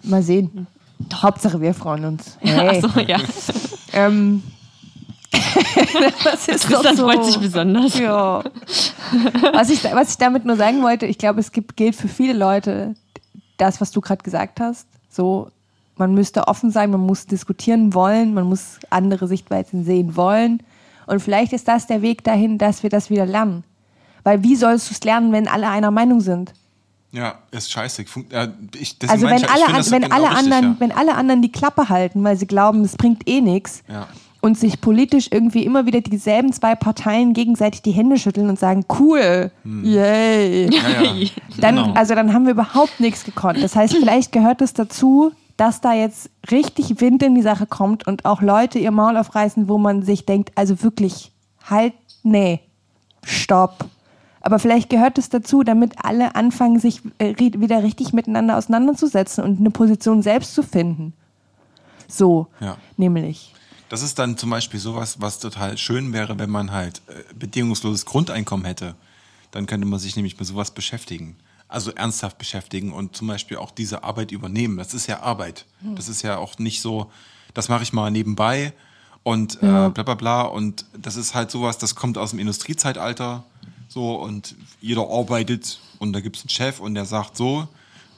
[0.03, 0.67] Mal sehen.
[1.13, 2.37] Hauptsache, wir freuen uns.
[2.41, 2.81] Hey.
[2.83, 3.19] Ach so, ja.
[3.93, 4.43] Ähm,
[6.23, 7.03] das ist Tristan so.
[7.09, 7.97] freut sich besonders.
[7.97, 8.43] Ja.
[9.53, 12.33] Was ich, was ich damit nur sagen wollte, ich glaube, es gibt, gilt für viele
[12.33, 12.95] Leute
[13.57, 14.87] das, was du gerade gesagt hast.
[15.09, 15.49] So,
[15.97, 20.61] man müsste offen sein, man muss diskutieren wollen, man muss andere Sichtweisen sehen wollen.
[21.05, 23.63] Und vielleicht ist das der Weg dahin, dass wir das wieder lernen.
[24.23, 26.53] Weil wie sollst du es lernen, wenn alle einer Meinung sind?
[27.11, 28.01] ja, ist scheiße.
[28.01, 28.09] Ich,
[29.07, 30.75] Also wenn ich ich alle, finde an, wenn, genau alle richtig, anderen, ja.
[30.79, 34.07] wenn alle anderen die Klappe halten, weil sie glauben, es bringt eh nichts Ja.
[34.41, 38.83] und sich politisch irgendwie immer wieder dieselben zwei Parteien gegenseitig die Hände schütteln und sagen,
[38.97, 39.51] cool,
[39.83, 40.67] yay.
[40.67, 40.71] Hm.
[40.71, 41.29] Ja, ja.
[41.59, 41.93] Dann, Genau.
[41.93, 43.61] Also dann haben wir überhaupt nichts gekonnt.
[43.61, 45.31] Das heißt, vielleicht gehört es dazu,
[45.63, 49.69] dass da jetzt richtig Wind in die Sache kommt und auch Leute ihr Maul aufreißen,
[49.69, 51.31] wo man sich denkt, also wirklich,
[51.63, 52.59] halt, nee,
[53.23, 53.85] stopp.
[54.41, 59.61] Aber vielleicht gehört es dazu, damit alle anfangen, sich äh, wieder richtig miteinander auseinanderzusetzen und
[59.61, 61.13] eine Position selbst zu finden.
[62.09, 62.75] So, Ja.
[62.97, 63.53] nämlich.
[63.87, 68.05] Das ist dann zum Beispiel sowas, was total schön wäre, wenn man halt äh, bedingungsloses
[68.05, 68.95] Grundeinkommen hätte.
[69.51, 71.37] Dann könnte man sich nämlich mit sowas beschäftigen.
[71.73, 74.77] Also ernsthaft beschäftigen und zum Beispiel auch diese Arbeit übernehmen.
[74.77, 75.65] Das ist ja Arbeit.
[75.95, 77.11] Das ist ja auch nicht so,
[77.55, 78.73] das mache ich mal nebenbei
[79.23, 80.41] und äh, bla bla bla.
[80.43, 83.43] Und das ist halt sowas, das kommt aus dem Industriezeitalter.
[83.89, 87.67] So und jeder arbeitet und da gibt es einen Chef und der sagt so,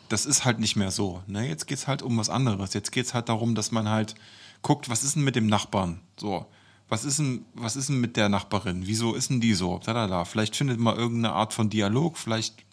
[0.09, 1.21] das ist halt nicht mehr so.
[1.25, 1.47] Ne?
[1.47, 2.73] Jetzt geht es halt um was anderes.
[2.73, 4.15] Jetzt geht es halt darum, dass man halt
[4.61, 6.01] guckt, was ist denn mit dem Nachbarn?
[6.17, 6.45] So,
[6.89, 8.83] was ist denn, was ist denn mit der Nachbarin?
[8.85, 9.79] Wieso ist denn die so?
[9.83, 10.25] Dadada.
[10.25, 12.64] Vielleicht findet man irgendeine Art von Dialog, vielleicht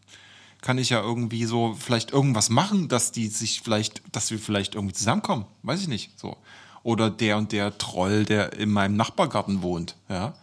[0.62, 4.76] kann ich ja irgendwie so, vielleicht irgendwas machen, dass die sich vielleicht, dass wir vielleicht
[4.76, 5.44] irgendwie zusammenkommen.
[5.62, 6.18] Weiß ich nicht.
[6.18, 6.38] So.
[6.84, 10.34] Oder der und der Troll, der in meinem Nachbargarten wohnt, ja.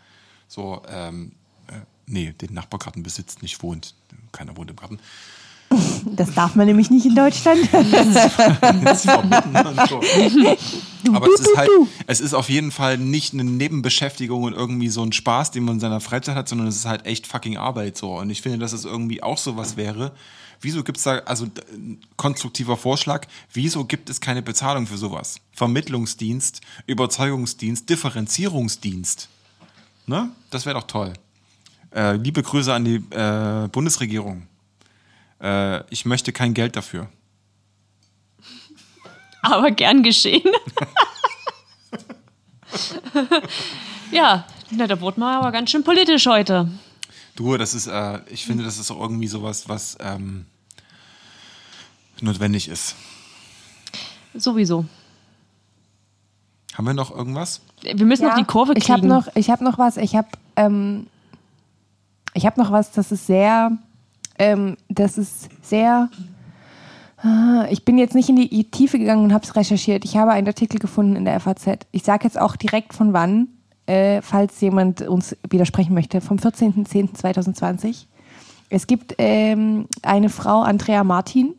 [0.47, 1.31] So, ähm,
[1.67, 1.73] äh,
[2.05, 3.95] nee, den Nachbargarten besitzt, nicht wohnt.
[4.31, 4.99] Keiner wohnt im Garten.
[6.05, 7.61] Das darf man nämlich nicht in Deutschland.
[7.73, 7.87] Und
[9.87, 10.01] so.
[11.13, 11.69] Aber es ist halt,
[12.07, 15.75] es ist auf jeden Fall nicht eine Nebenbeschäftigung und irgendwie so ein Spaß, den man
[15.75, 18.17] in seiner Freizeit hat, sondern es ist halt echt fucking Arbeit so.
[18.17, 20.11] Und ich finde, dass es irgendwie auch sowas wäre.
[20.61, 21.47] Wieso gibt es da, also
[22.17, 25.39] konstruktiver Vorschlag, wieso gibt es keine Bezahlung für sowas?
[25.53, 29.29] Vermittlungsdienst, Überzeugungsdienst, Differenzierungsdienst.
[30.05, 30.31] Ne?
[30.49, 31.13] Das wäre doch toll.
[31.95, 34.48] Äh, liebe Grüße an die äh, Bundesregierung.
[35.41, 37.09] Äh, ich möchte kein Geld dafür.
[39.41, 40.51] Aber gern geschehen.
[44.11, 46.69] ja, na, da wurde man aber ganz schön politisch heute.
[47.35, 50.45] Du, das ist, äh, ich finde, das ist auch irgendwie sowas, was ähm,
[52.21, 52.95] notwendig ist.
[54.33, 54.85] Sowieso.
[56.73, 57.61] Haben wir noch irgendwas?
[57.81, 58.83] Wir müssen noch die Kurve kriegen.
[58.83, 59.97] Ich habe noch, ich habe noch was.
[59.97, 61.07] Ich habe, ähm,
[62.33, 62.91] ich habe noch was.
[62.91, 63.77] Das ist sehr,
[64.39, 66.09] ähm, das ist sehr.
[67.21, 70.05] Ah, Ich bin jetzt nicht in die Tiefe gegangen und habe es recherchiert.
[70.05, 71.85] Ich habe einen Artikel gefunden in der FAZ.
[71.91, 73.49] Ich sage jetzt auch direkt von wann,
[73.85, 76.21] äh, falls jemand uns widersprechen möchte.
[76.21, 78.05] Vom 14.10.2020.
[78.69, 81.55] Es gibt ähm, eine Frau, Andrea Martin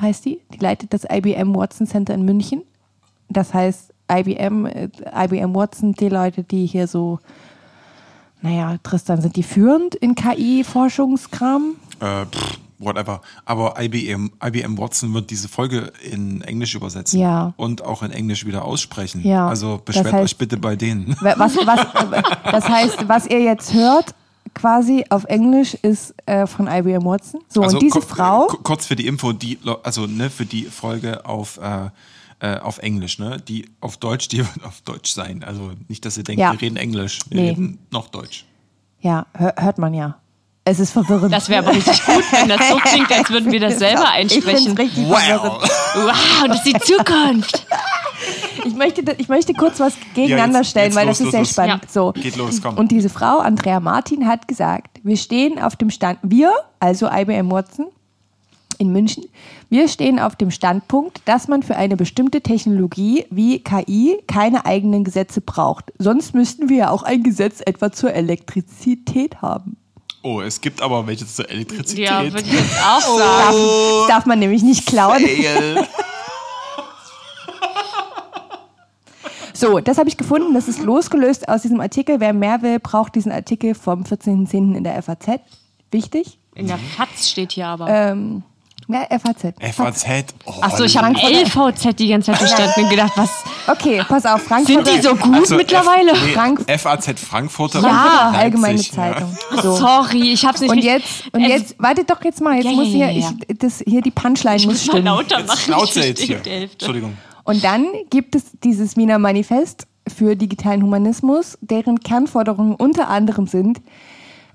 [0.00, 2.62] heißt die, die leitet das IBM Watson Center in München.
[3.28, 7.18] Das heißt, IBM, äh, IBM Watson, die Leute, die hier so,
[8.42, 11.76] naja, Tristan, sind die führend in KI-Forschungskram?
[12.00, 13.20] Äh, pff, whatever.
[13.44, 17.54] Aber IBM, IBM Watson wird diese Folge in Englisch übersetzen Ja.
[17.56, 19.22] und auch in Englisch wieder aussprechen.
[19.26, 19.48] Ja.
[19.48, 21.16] Also Das beschwert heißt- euch bitte bei denen.
[21.20, 21.86] Was, was,
[22.44, 24.14] das heißt, was ihr jetzt hört,
[24.54, 27.40] quasi auf Englisch, ist äh, von IBM Watson.
[27.48, 30.64] So, Also und diese Frau, ku- Kurz für die Info, die, also ne, für die
[30.64, 31.88] Folge auf, äh,
[32.40, 33.38] äh, auf Englisch, ne?
[33.48, 35.42] Die auf Deutsch, die wird auf Deutsch sein.
[35.44, 36.52] Also nicht, dass ihr denkt, Ja.
[36.52, 37.20] wir reden Englisch.
[37.30, 37.48] Wir Nee.
[37.50, 38.44] reden noch Deutsch.
[39.00, 40.16] ja, hör, hört man ja.
[40.68, 41.32] Es ist verwirrend.
[41.32, 44.08] Das wäre aber richtig gut, wenn das so klingt, als würden wir das selber ich
[44.32, 44.72] einsprechen.
[44.72, 45.62] es richtig verwirrend.
[45.94, 47.66] Wow, das ist die Zukunft.
[48.64, 51.30] Ich möchte, ich möchte kurz was gegeneinander jetzt- stellen, jetzt weil los, das ist los,
[51.32, 51.50] sehr los.
[51.50, 51.84] spannend.
[51.84, 51.88] Ja.
[51.92, 52.12] So.
[52.12, 52.76] Geht los, komm.
[52.78, 57.48] Und diese Frau, Andrea Martin, hat gesagt, wir stehen auf dem Stand, wir, also IBM
[57.52, 57.86] Watson
[58.78, 59.24] in München,
[59.70, 65.04] wir stehen auf dem Standpunkt, dass man für eine bestimmte Technologie wie KI keine eigenen
[65.04, 65.92] Gesetze braucht.
[65.98, 69.76] Sonst müssten wir ja auch ein Gesetz etwa zur Elektrizität haben.
[70.26, 72.04] Oh, es gibt aber welche zur Elektrizität.
[72.04, 73.56] Ja, würde ich jetzt auch sagen.
[73.56, 75.24] Das darf man nämlich nicht klauen.
[75.24, 75.86] Fail.
[79.52, 80.52] So, das habe ich gefunden.
[80.52, 82.20] Das ist losgelöst aus diesem Artikel.
[82.20, 84.76] Wer mehr will, braucht diesen Artikel vom 14.10.
[84.76, 85.40] in der FAZ.
[85.90, 86.38] Wichtig.
[86.54, 87.88] In der FAZ steht hier aber.
[87.88, 88.42] Ähm,
[88.88, 89.54] ja, FAZ.
[89.74, 90.06] FAZ.
[90.44, 93.30] Oh, Achso, ich habe LVZ die ganze Zeit verstanden und gedacht, was
[93.68, 94.84] Okay, pass auf, Frankfurter.
[94.84, 96.12] sind die so gut Also mittlerweile?
[96.12, 97.80] F, nee, Frank- FAZ Frankfurter.
[97.80, 99.36] Frankfurter und Allgemeine Leipzig, Zeitung.
[99.56, 99.62] Ja.
[99.62, 99.76] So.
[99.76, 102.76] Sorry, ich hab's nicht Und jetzt, und jetzt, wartet doch jetzt mal, jetzt Ja, ja,
[102.76, 103.32] muss hier, ja, ja.
[103.48, 105.04] Ich, das, hier die Punchline ich muss stimmen.
[105.04, 105.58] lauter Jetzt machen.
[105.60, 106.40] schnauze ich jetzt hier.
[106.46, 107.16] Entschuldigung.
[107.44, 113.80] Und dann gibt es dieses Wiener Manifest für digitalen Humanismus, deren Kernforderungen unter anderem sind,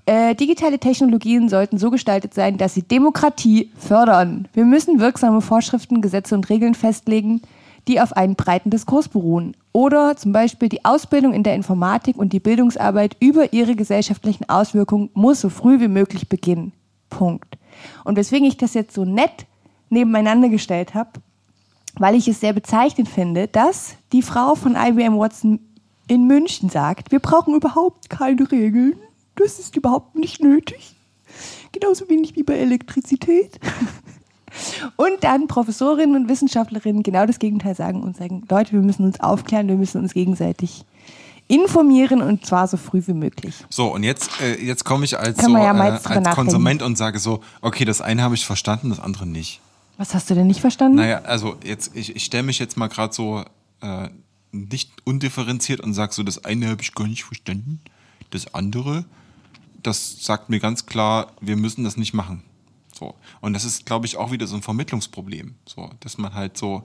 [0.06, 4.48] äh, digitale Technologien sollten so gestaltet sein, dass sie Demokratie fördern.
[4.52, 7.40] Wir müssen wirksame Vorschriften, Gesetze und Regeln festlegen,
[7.88, 9.56] die auf einen breiten Diskurs beruhen.
[9.72, 15.10] Oder zum Beispiel die Ausbildung in der Informatik und die Bildungsarbeit über ihre gesellschaftlichen Auswirkungen
[15.14, 16.72] muss so früh wie möglich beginnen.
[17.08, 17.58] Punkt.
[18.04, 19.46] Und weswegen ich das jetzt so nett
[19.88, 21.10] nebeneinander gestellt habe,
[21.98, 25.60] weil ich es sehr bezeichnend finde, dass die Frau von IBM Watson
[26.08, 28.94] in München sagt, wir brauchen überhaupt keine Regeln.
[29.36, 30.94] Das ist überhaupt nicht nötig.
[31.72, 33.58] Genauso wenig wie bei Elektrizität.
[34.96, 39.18] Und dann Professorinnen und Wissenschaftlerinnen genau das Gegenteil sagen und sagen, Leute, wir müssen uns
[39.18, 40.84] aufklären, wir müssen uns gegenseitig
[41.48, 43.64] informieren und zwar so früh wie möglich.
[43.68, 46.34] So, und jetzt, äh, jetzt komme ich als, so, ja äh, als.
[46.34, 49.60] Konsument und sage so, okay, das eine habe ich verstanden, das andere nicht.
[49.98, 50.96] Was hast du denn nicht verstanden?
[50.96, 53.44] Naja, also jetzt, ich, ich stelle mich jetzt mal gerade so
[53.80, 54.08] äh,
[54.50, 57.80] nicht undifferenziert und sage so, das eine habe ich gar nicht verstanden,
[58.30, 59.04] das andere,
[59.82, 62.42] das sagt mir ganz klar, wir müssen das nicht machen.
[62.92, 63.14] So.
[63.40, 65.54] Und das ist, glaube ich, auch wieder so ein Vermittlungsproblem.
[65.66, 66.84] So, dass man halt so,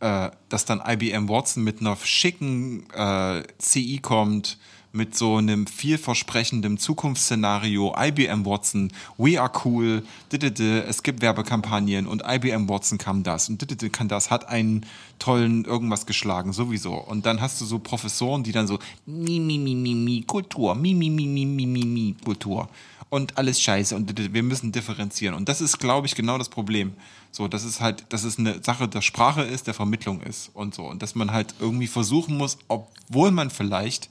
[0.00, 4.58] äh, dass dann IBM Watson mit einer schicken äh, CI kommt,
[4.92, 12.68] mit so einem vielversprechenden Zukunftsszenario, IBM Watson, we are cool, es gibt Werbekampagnen und IBM
[12.68, 14.84] Watson kann das und kann das, hat einen
[15.18, 16.94] tollen irgendwas geschlagen, sowieso.
[16.94, 20.74] Und dann hast du so Professoren, die dann so, mi, mi, mi, mi, mi, Kultur,
[20.74, 22.68] mi, mi, mi, mi, mi, mi, mi, Kultur.
[23.08, 25.34] Und alles scheiße und wir müssen differenzieren.
[25.34, 26.94] Und das ist, glaube ich, genau das Problem.
[27.30, 30.74] So, dass es halt, dass es eine Sache der Sprache ist, der Vermittlung ist und
[30.74, 30.84] so.
[30.84, 34.08] Und dass man halt irgendwie versuchen muss, obwohl man vielleicht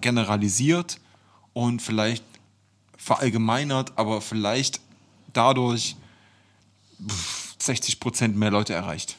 [0.00, 0.98] generalisiert
[1.52, 2.24] und vielleicht
[2.96, 4.80] verallgemeinert, aber vielleicht
[5.32, 5.96] dadurch
[7.06, 9.16] pff, 60 Prozent mehr Leute erreicht.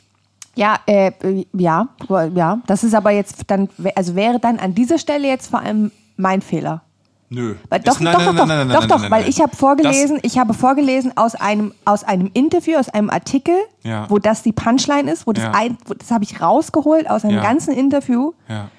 [0.55, 1.11] Ja, äh,
[1.53, 1.88] ja,
[2.34, 2.59] ja.
[2.65, 6.41] Das ist aber jetzt dann, also wäre dann an dieser Stelle jetzt vor allem mein
[6.41, 6.82] Fehler.
[7.30, 7.55] Nö.
[7.69, 10.38] Weil, doch, nein, doch, nein, doch, nein, doch, doch, nein, weil ich habe vorgelesen, ich
[10.39, 14.09] habe vorgelesen aus einem, aus einem Interview, aus einem Artikel, Ja.
[14.09, 15.51] wo das die Punchline ist, wo das Ja.
[15.51, 17.41] ein, wo, das habe ich rausgeholt aus einem Ja.
[17.43, 18.32] ganzen Interview.
[18.47, 18.69] Das, ja.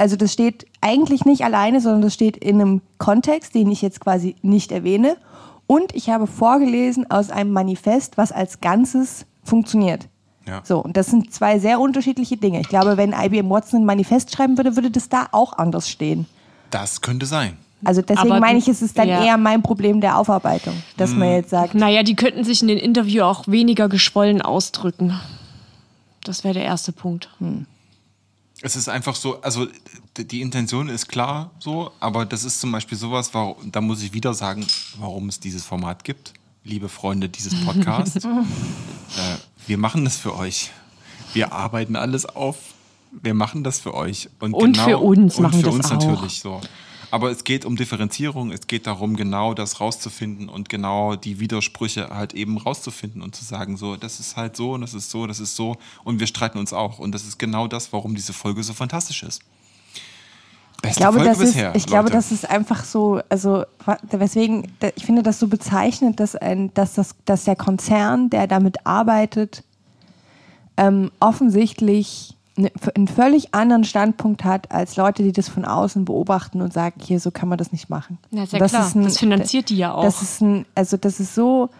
[0.00, 4.00] Also das steht eigentlich nicht alleine, sondern das steht in einem Kontext, den ich jetzt
[4.00, 5.16] quasi nicht erwähne.
[5.66, 10.08] Und ich habe vorgelesen aus einem Manifest, was als Ganzes funktioniert.
[10.48, 10.62] Ja.
[10.64, 12.60] So, und das sind zwei sehr unterschiedliche Dinge.
[12.60, 16.26] Ich glaube, wenn IBM Watson ein Manifest schreiben würde, würde das da auch anders stehen.
[16.70, 17.58] Das könnte sein.
[17.84, 19.22] Also deswegen Aber meine ich, es ist dann ja.
[19.22, 21.18] eher mein Problem der Aufarbeitung, dass Mhm.
[21.18, 25.12] man jetzt sagt, Naja, die könnten sich in den Interview auch weniger geschwollen ausdrücken.
[26.24, 27.28] Das wäre der erste Punkt.
[28.62, 29.66] Es ist einfach so, also
[30.16, 34.12] die Intention ist klar so, aber das ist zum Beispiel sowas, warum, da muss ich
[34.12, 34.66] wieder sagen,
[34.98, 36.34] warum es dieses Format gibt,
[36.64, 38.24] liebe Freunde dieses Podcasts.
[38.24, 38.28] äh,
[39.66, 40.70] wir machen das für euch.
[41.32, 42.56] Wir arbeiten alles auf.
[43.12, 44.28] Wir machen das für euch.
[44.40, 45.90] Und, Und genau, für uns und machen für das uns auch.
[45.92, 46.60] natürlich so.
[47.10, 52.08] Aber es geht um Differenzierung, es geht darum, genau das rauszufinden und genau die Widersprüche
[52.10, 55.26] halt eben rauszufinden und zu sagen, so, das ist halt so und das ist so,
[55.26, 56.98] das ist so und wir streiten uns auch.
[56.98, 59.42] Und das ist genau das, warum diese Folge so fantastisch ist.
[60.82, 61.74] Beste ich glaube, Folge das ist, bisher.
[61.74, 62.14] ich glaube, Leute.
[62.14, 63.64] das ist einfach so, also
[64.10, 68.86] weswegen, ich finde das so bezeichnend, dass ein, dass das, dass der Konzern, der damit
[68.86, 69.62] arbeitet,
[70.76, 72.36] ähm, offensichtlich
[72.94, 77.20] einen völlig anderen Standpunkt hat als Leute, die das von außen beobachten und sagen, hier,
[77.20, 78.18] so kann man das nicht machen.
[78.30, 78.92] Ja, ist ja Und klar.
[78.94, 80.02] Das finanziert die ja auch.
[80.02, 81.70] Das ist ein, also das ist so,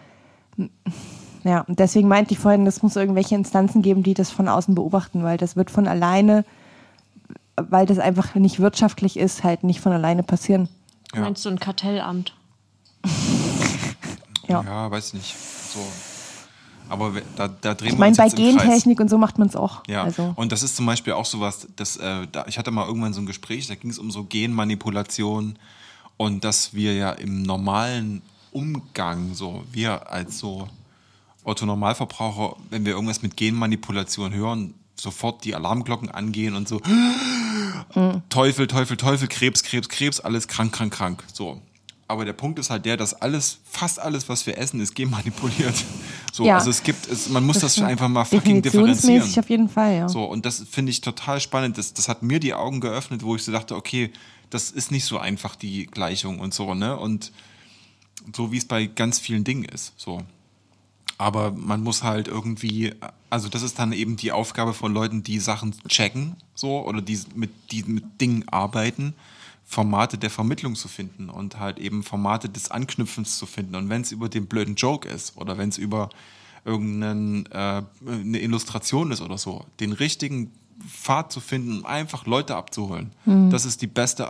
[1.43, 4.75] ja, und deswegen meinte ich vorhin, es muss irgendwelche Instanzen geben, die das von außen
[4.75, 6.45] beobachten, weil das wird von alleine,
[7.55, 10.69] weil das einfach nicht wirtschaftlich ist, halt nicht von alleine passieren.
[11.13, 11.21] Ja.
[11.21, 12.33] Meinst du ein Kartellamt?
[14.47, 14.63] Ja.
[14.63, 15.35] Ja, weiß nicht.
[15.37, 15.79] So.
[16.91, 18.63] Aber da, da drehen Ich wir meine, uns bei jetzt im Kreis.
[18.67, 19.81] Gentechnik und so macht man es auch.
[19.87, 22.85] Ja, Also, und das ist zum Beispiel auch sowas, das, äh, da, ich hatte mal
[22.85, 25.57] irgendwann so ein Gespräch, da ging es um so Genmanipulation
[26.17, 28.21] und dass wir ja im normalen
[28.51, 30.67] Umgang, so wir als so
[31.43, 36.79] Otto-Normalverbraucher, wenn wir irgendwas mit Genmanipulation hören, sofort die Alarmglocken angehen und so
[38.29, 41.23] Teufel, Teufel, Teufel, Krebs, Krebs, Krebs, alles krank, krank, krank.
[41.33, 41.59] So.
[42.11, 45.75] Aber der Punkt ist halt der, dass alles, fast alles, was wir essen, ist genmanipuliert.
[46.33, 46.55] So, Ja.
[46.55, 47.89] also es gibt, es, man muss das, stimmt.
[47.89, 49.21] einfach mal fucking differenzieren.
[49.37, 50.07] Auf jeden Fall, ja.
[50.07, 51.77] So, und das finde ich total spannend.
[51.77, 54.11] Das, das hat mir die Augen geöffnet, wo ich so dachte, okay,
[54.49, 56.97] das ist nicht so einfach, die Gleichung und so, ne?
[56.97, 57.33] Und
[58.33, 59.91] so wie es bei ganz vielen Dingen ist.
[59.97, 60.21] So.
[61.17, 62.93] Aber man muss halt irgendwie,
[63.29, 67.19] also das ist dann eben die Aufgabe von Leuten, die Sachen checken, so, oder die
[67.35, 69.13] mit, die mit Dingen arbeiten,
[69.65, 73.75] Formate der Vermittlung zu finden und halt eben Formate des Anknüpfens zu finden.
[73.75, 76.09] Und wenn es über den blöden Joke ist oder wenn es über
[76.65, 80.51] irgendeine äh, eine Illustration ist oder so, den richtigen
[80.87, 83.11] Pfad zu finden, um einfach Leute abzuholen.
[83.25, 84.29] Das ist die beste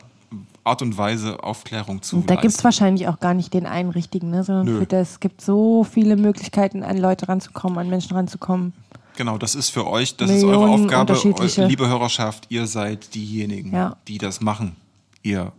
[0.63, 3.89] Art und Weise, Aufklärung zu Und da gibt es wahrscheinlich auch gar nicht den einen
[3.89, 4.43] richtigen, ne?
[4.43, 4.79] sondern Nö.
[4.79, 8.73] für das gibt so viele Möglichkeiten, an Leute ranzukommen, an Menschen ranzukommen.
[9.17, 13.73] Genau, das ist für euch, das ist eure Millionen Aufgabe, liebe Hörerschaft, ihr seid diejenigen,
[13.73, 13.97] Ja.
[14.07, 14.75] die das machen,
[15.23, 15.51] ihr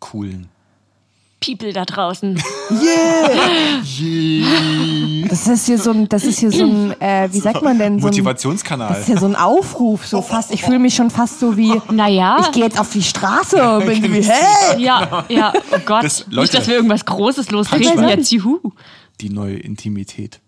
[0.00, 0.48] coolen.
[1.40, 2.40] People da draußen.
[5.28, 7.98] Das ist hier so ein, das ist hier so ein, äh, wie sagt man denn,
[8.00, 9.00] so ein, das Motivationskanal.
[9.00, 10.52] ist ja so ein Aufruf, so fast.
[10.52, 12.38] Ich fühle mich schon fast so wie, Naja.
[12.40, 14.82] ich gehe jetzt auf die Straße und bin so wie, hey!
[14.82, 16.04] Ja, ja, oh Gott.
[16.04, 16.40] Das- Leute.
[16.42, 18.72] nicht, dass wir irgendwas Großes lostreten jetzt, juhu.
[19.20, 20.40] Die neue Intimität.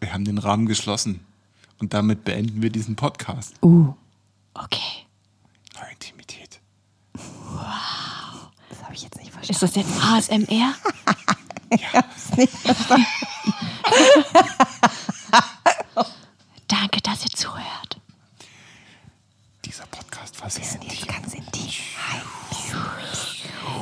[0.00, 1.20] Wir haben den Rahmen geschlossen.
[1.80, 3.54] Und damit beenden wir diesen Podcast.
[3.62, 3.92] Uh,
[4.54, 4.78] Okay.
[5.84, 6.60] Neue Intimität.
[7.14, 9.52] das habe ich jetzt nicht verstanden.
[9.52, 10.74] Ist das jetzt ASMR?
[12.16, 13.06] Ist nicht verstanden.
[16.68, 18.00] Danke, dass ihr zuhört.
[19.64, 20.90] Dieser Podcast war sehr intim.
[20.90, 21.70] Jetzt ganz intim.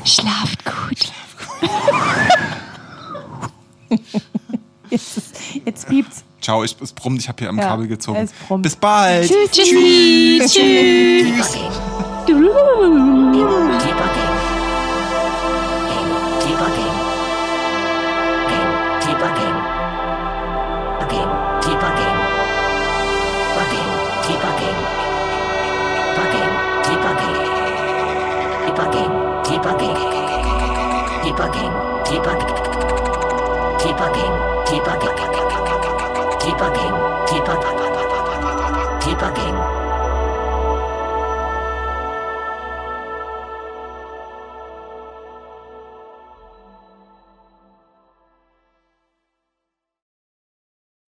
[0.04, 1.12] Schlaft gut.
[4.90, 6.24] Jetzt, ist- jetzt piept's.
[6.42, 8.28] Ciao, ich, es brummt, ich habe hier am Ja, Kabel gezogen.
[8.58, 9.28] Bis bald.
[9.28, 9.50] Tschüss.
[9.50, 10.42] Tschüssi.
[10.44, 11.52] Tschüss.
[11.52, 11.72] Talking.
[12.26, 14.21] Debugging.